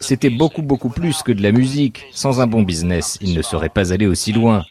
[0.00, 2.06] C'était beaucoup beaucoup plus que de la musique.
[2.12, 4.64] Sans un bon business, il ne serait pas allé aussi loin.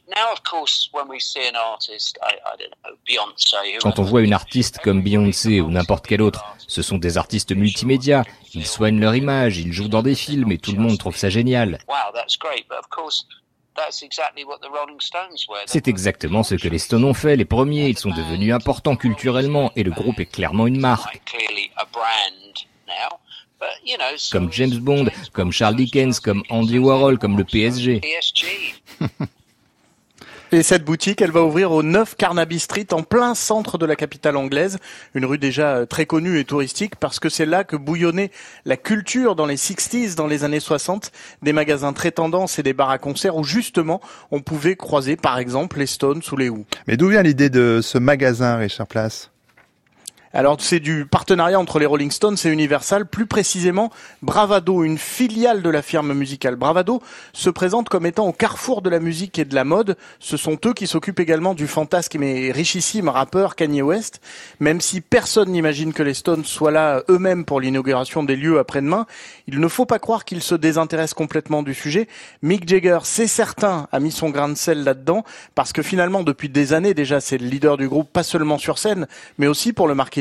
[3.82, 7.55] Quand on voit une artiste comme Beyoncé ou n'importe quel autre, ce sont des artistes
[7.55, 8.24] multimédia.
[8.53, 11.30] Ils soignent leur image, ils jouent dans des films et tout le monde trouve ça
[11.30, 11.80] génial.
[15.65, 17.88] C'est exactement ce que les Stones ont fait, les premiers.
[17.88, 21.22] Ils sont devenus importants culturellement et le groupe est clairement une marque
[24.32, 28.01] comme James Bond, comme Charles Dickens, comme Andy Warhol, comme le PSG.
[30.51, 33.95] Et cette boutique, elle va ouvrir au 9 Carnaby Street, en plein centre de la
[33.95, 34.80] capitale anglaise,
[35.14, 38.32] une rue déjà euh, très connue et touristique, parce que c'est là que bouillonnait
[38.66, 41.12] la culture dans les 60s, dans les années 60,
[41.43, 44.01] des magasins très tendance et des bars à concert où justement
[44.32, 46.66] on pouvait croiser par exemple les Stones ou les Who.
[46.88, 49.30] Mais d'où vient l'idée de ce magasin, Richard Place?
[50.32, 55.63] Alors c'est du partenariat entre les Rolling Stones et Universal, plus précisément Bravado, une filiale
[55.63, 56.55] de la firme musicale.
[56.55, 57.01] Bravado
[57.34, 59.97] se présente comme étant au carrefour de la musique et de la mode.
[60.19, 64.21] Ce sont eux qui s'occupent également du fantasque mais richissime rappeur Kanye West.
[64.59, 69.07] Même si personne n'imagine que les Stones soient là eux-mêmes pour l'inauguration des lieux après-demain,
[69.47, 72.07] il ne faut pas croire qu'ils se désintéressent complètement du sujet.
[72.43, 75.23] Mick Jagger, c'est certain, a mis son grain de sel là-dedans
[75.55, 78.77] parce que finalement depuis des années déjà c'est le leader du groupe, pas seulement sur
[78.77, 79.07] scène,
[79.39, 80.18] mais aussi pour le marketing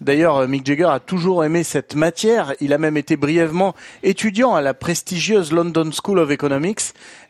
[0.00, 2.54] D'ailleurs, Mick Jagger a toujours aimé cette matière.
[2.60, 6.80] Il a même été brièvement étudiant à la prestigieuse London School of Economics,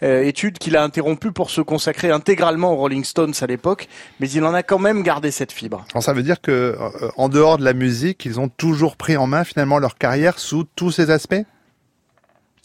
[0.02, 3.88] euh, étude qu'il a interrompue pour se consacrer intégralement aux Rolling Stones à l'époque,
[4.20, 5.84] mais il en a quand même gardé cette fibre.
[6.00, 9.26] Ça veut dire que, euh, en dehors de la musique, ils ont toujours pris en
[9.26, 11.44] main finalement leur carrière sous tous ces aspects?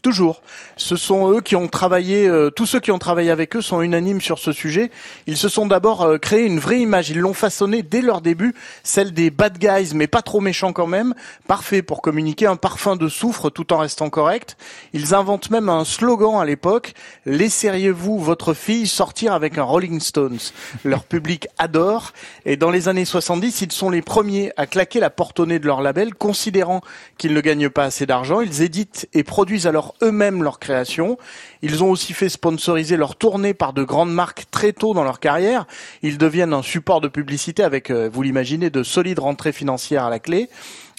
[0.01, 0.41] Toujours.
[0.77, 3.81] Ce sont eux qui ont travaillé, euh, tous ceux qui ont travaillé avec eux sont
[3.81, 4.89] unanimes sur ce sujet.
[5.27, 7.11] Ils se sont d'abord euh, créé une vraie image.
[7.11, 10.87] Ils l'ont façonnée dès leur début, celle des bad guys, mais pas trop méchants quand
[10.87, 11.13] même.
[11.45, 14.57] Parfait pour communiquer un parfum de soufre tout en restant correct.
[14.93, 16.93] Ils inventent même un slogan à l'époque.
[17.27, 20.39] Laisseriez-vous votre fille sortir avec un Rolling Stones?
[20.83, 22.11] Leur public adore.
[22.45, 25.59] Et dans les années 70, ils sont les premiers à claquer la porte au nez
[25.59, 26.81] de leur label, considérant
[27.19, 28.41] qu'ils ne gagnent pas assez d'argent.
[28.41, 31.17] Ils éditent et produisent alors eux-mêmes leur création.
[31.61, 35.19] Ils ont aussi fait sponsoriser leur tournée par de grandes marques très tôt dans leur
[35.19, 35.67] carrière.
[36.01, 40.09] Ils deviennent un support de publicité avec, euh, vous l'imaginez, de solides rentrées financières à
[40.09, 40.49] la clé.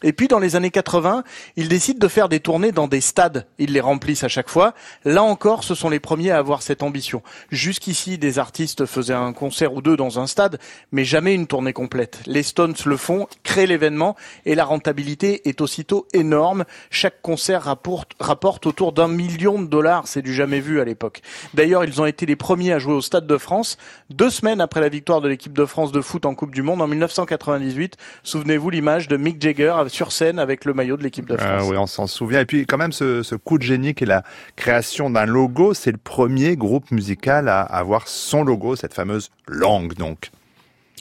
[0.03, 1.23] Et puis dans les années 80,
[1.57, 3.47] ils décident de faire des tournées dans des stades.
[3.59, 4.75] Ils les remplissent à chaque fois.
[5.05, 7.23] Là encore, ce sont les premiers à avoir cette ambition.
[7.51, 10.59] Jusqu'ici, des artistes faisaient un concert ou deux dans un stade,
[10.91, 12.21] mais jamais une tournée complète.
[12.27, 16.65] Les Stones le font, créent l'événement, et la rentabilité est aussitôt énorme.
[16.91, 20.09] Chaque concert rapporte, autour d'un million de dollars.
[20.09, 21.21] C'est du jamais vu à l'époque.
[21.55, 23.77] D'ailleurs, ils ont été les premiers à jouer au Stade de France,
[24.11, 26.83] deux semaines après la victoire de l'équipe de France de foot en Coupe du Monde
[26.83, 27.97] en 1998.
[28.23, 31.69] Souvenez-vous l'image de Mick Jagger sur scène avec le maillot de l'équipe de ah France.
[31.71, 32.41] oui, on s'en souvient.
[32.41, 34.23] Et puis quand même, ce, ce coup de génie qui est la
[34.57, 39.95] création d'un logo, c'est le premier groupe musical à avoir son logo, cette fameuse langue
[39.95, 40.31] donc.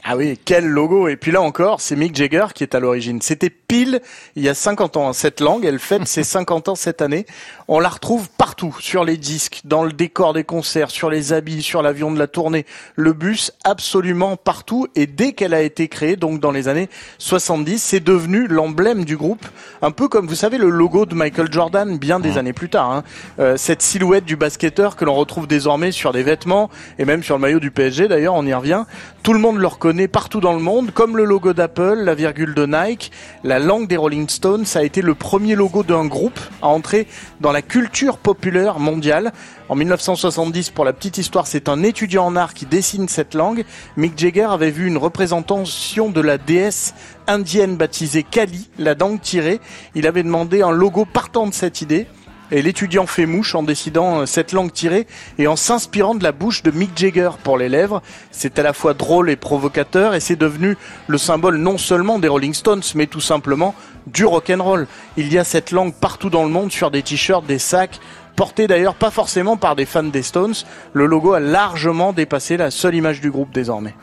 [0.03, 3.21] Ah oui, quel logo Et puis là encore, c'est Mick Jagger qui est à l'origine.
[3.21, 4.01] C'était pile
[4.35, 5.13] il y a 50 ans.
[5.13, 7.27] Cette langue, elle fête ses 50 ans cette année.
[7.67, 11.61] On la retrouve partout, sur les disques, dans le décor des concerts, sur les habits,
[11.61, 14.87] sur l'avion de la tournée, le bus, absolument partout.
[14.95, 16.89] Et dès qu'elle a été créée, donc dans les années
[17.19, 19.45] 70, c'est devenu l'emblème du groupe.
[19.83, 22.37] Un peu comme, vous savez, le logo de Michael Jordan, bien des mmh.
[22.39, 22.91] années plus tard.
[22.91, 23.03] Hein.
[23.39, 27.35] Euh, cette silhouette du basketteur que l'on retrouve désormais sur des vêtements, et même sur
[27.35, 28.85] le maillot du PSG d'ailleurs, on y revient.
[29.21, 32.53] Tout le monde le reconnaît partout dans le monde, comme le logo d'Apple, la virgule
[32.53, 33.11] de Nike,
[33.43, 37.07] la langue des Rolling Stones, ça a été le premier logo d'un groupe à entrer
[37.41, 39.33] dans la culture populaire mondiale.
[39.69, 43.65] En 1970, pour la petite histoire, c'est un étudiant en art qui dessine cette langue.
[43.97, 46.93] Mick Jagger avait vu une représentation de la déesse
[47.27, 49.59] indienne baptisée Kali, la langue tirée.
[49.95, 52.07] Il avait demandé un logo partant de cette idée.
[52.53, 56.63] Et l'étudiant fait mouche en décidant cette langue tirée et en s'inspirant de la bouche
[56.63, 58.01] de Mick Jagger pour les lèvres.
[58.31, 60.75] C'est à la fois drôle et provocateur et c'est devenu
[61.07, 63.73] le symbole non seulement des Rolling Stones mais tout simplement
[64.05, 64.87] du rock'n'roll.
[65.15, 68.01] Il y a cette langue partout dans le monde sur des t-shirts, des sacs,
[68.35, 70.55] portés d'ailleurs pas forcément par des fans des Stones.
[70.91, 73.95] Le logo a largement dépassé la seule image du groupe désormais.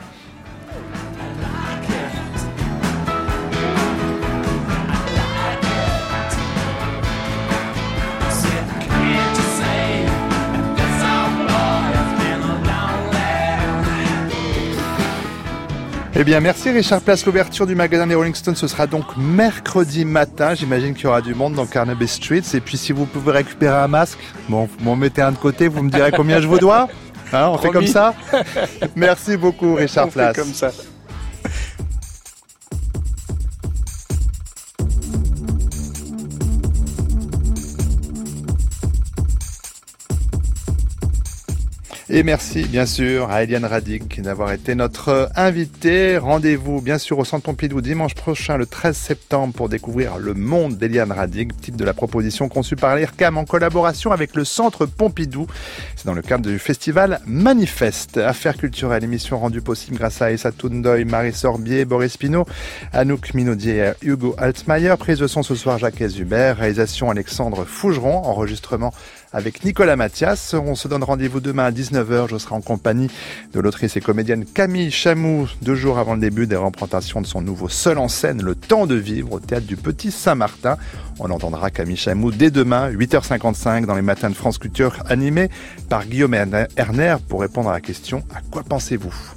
[16.21, 17.25] Eh bien, merci Richard Place.
[17.25, 20.53] L'ouverture du magasin des Rolling Stones, ce sera donc mercredi matin.
[20.53, 22.55] J'imagine qu'il y aura du monde dans Carnaby Streets.
[22.55, 25.69] Et puis, si vous pouvez récupérer un masque, bon, vous m'en mettez un de côté,
[25.69, 26.89] vous me direz combien je vous dois.
[27.31, 28.13] Hein, on fait comme ça
[28.97, 30.35] Merci beaucoup, Richard On Place.
[30.35, 30.71] fait comme ça.
[42.11, 46.17] Et merci bien sûr à Eliane Radic d'avoir été notre invitée.
[46.17, 50.75] Rendez-vous bien sûr au Centre Pompidou dimanche prochain le 13 septembre pour découvrir le monde
[50.75, 55.45] d'Eliane Radic, type de la proposition conçue par l'IRCAM en collaboration avec le Centre Pompidou.
[55.95, 58.17] C'est dans le cadre du festival Manifeste.
[58.17, 62.47] Affaires culturelles, émission rendue possible grâce à Essa Toundoy, Marie Sorbier, Boris Pinault,
[62.91, 64.95] Anouk Minaudier Hugo Altmaier.
[64.97, 68.95] Prise de son ce soir Jacques Hubert, réalisation Alexandre Fougeron, enregistrement
[69.33, 70.53] avec Nicolas Mathias.
[70.53, 72.29] On se donne rendez-vous demain à 19h.
[72.29, 73.09] Je serai en compagnie
[73.53, 77.41] de l'autrice et comédienne Camille Chamou, deux jours avant le début des représentations de son
[77.41, 80.77] nouveau seul en scène, Le Temps de Vivre, au théâtre du Petit Saint-Martin.
[81.19, 85.49] On entendra Camille Chamou dès demain, 8h55, dans les matins de France Culture, animé
[85.89, 86.35] par Guillaume
[86.77, 89.33] Erner pour répondre à la question À quoi pensez-vous?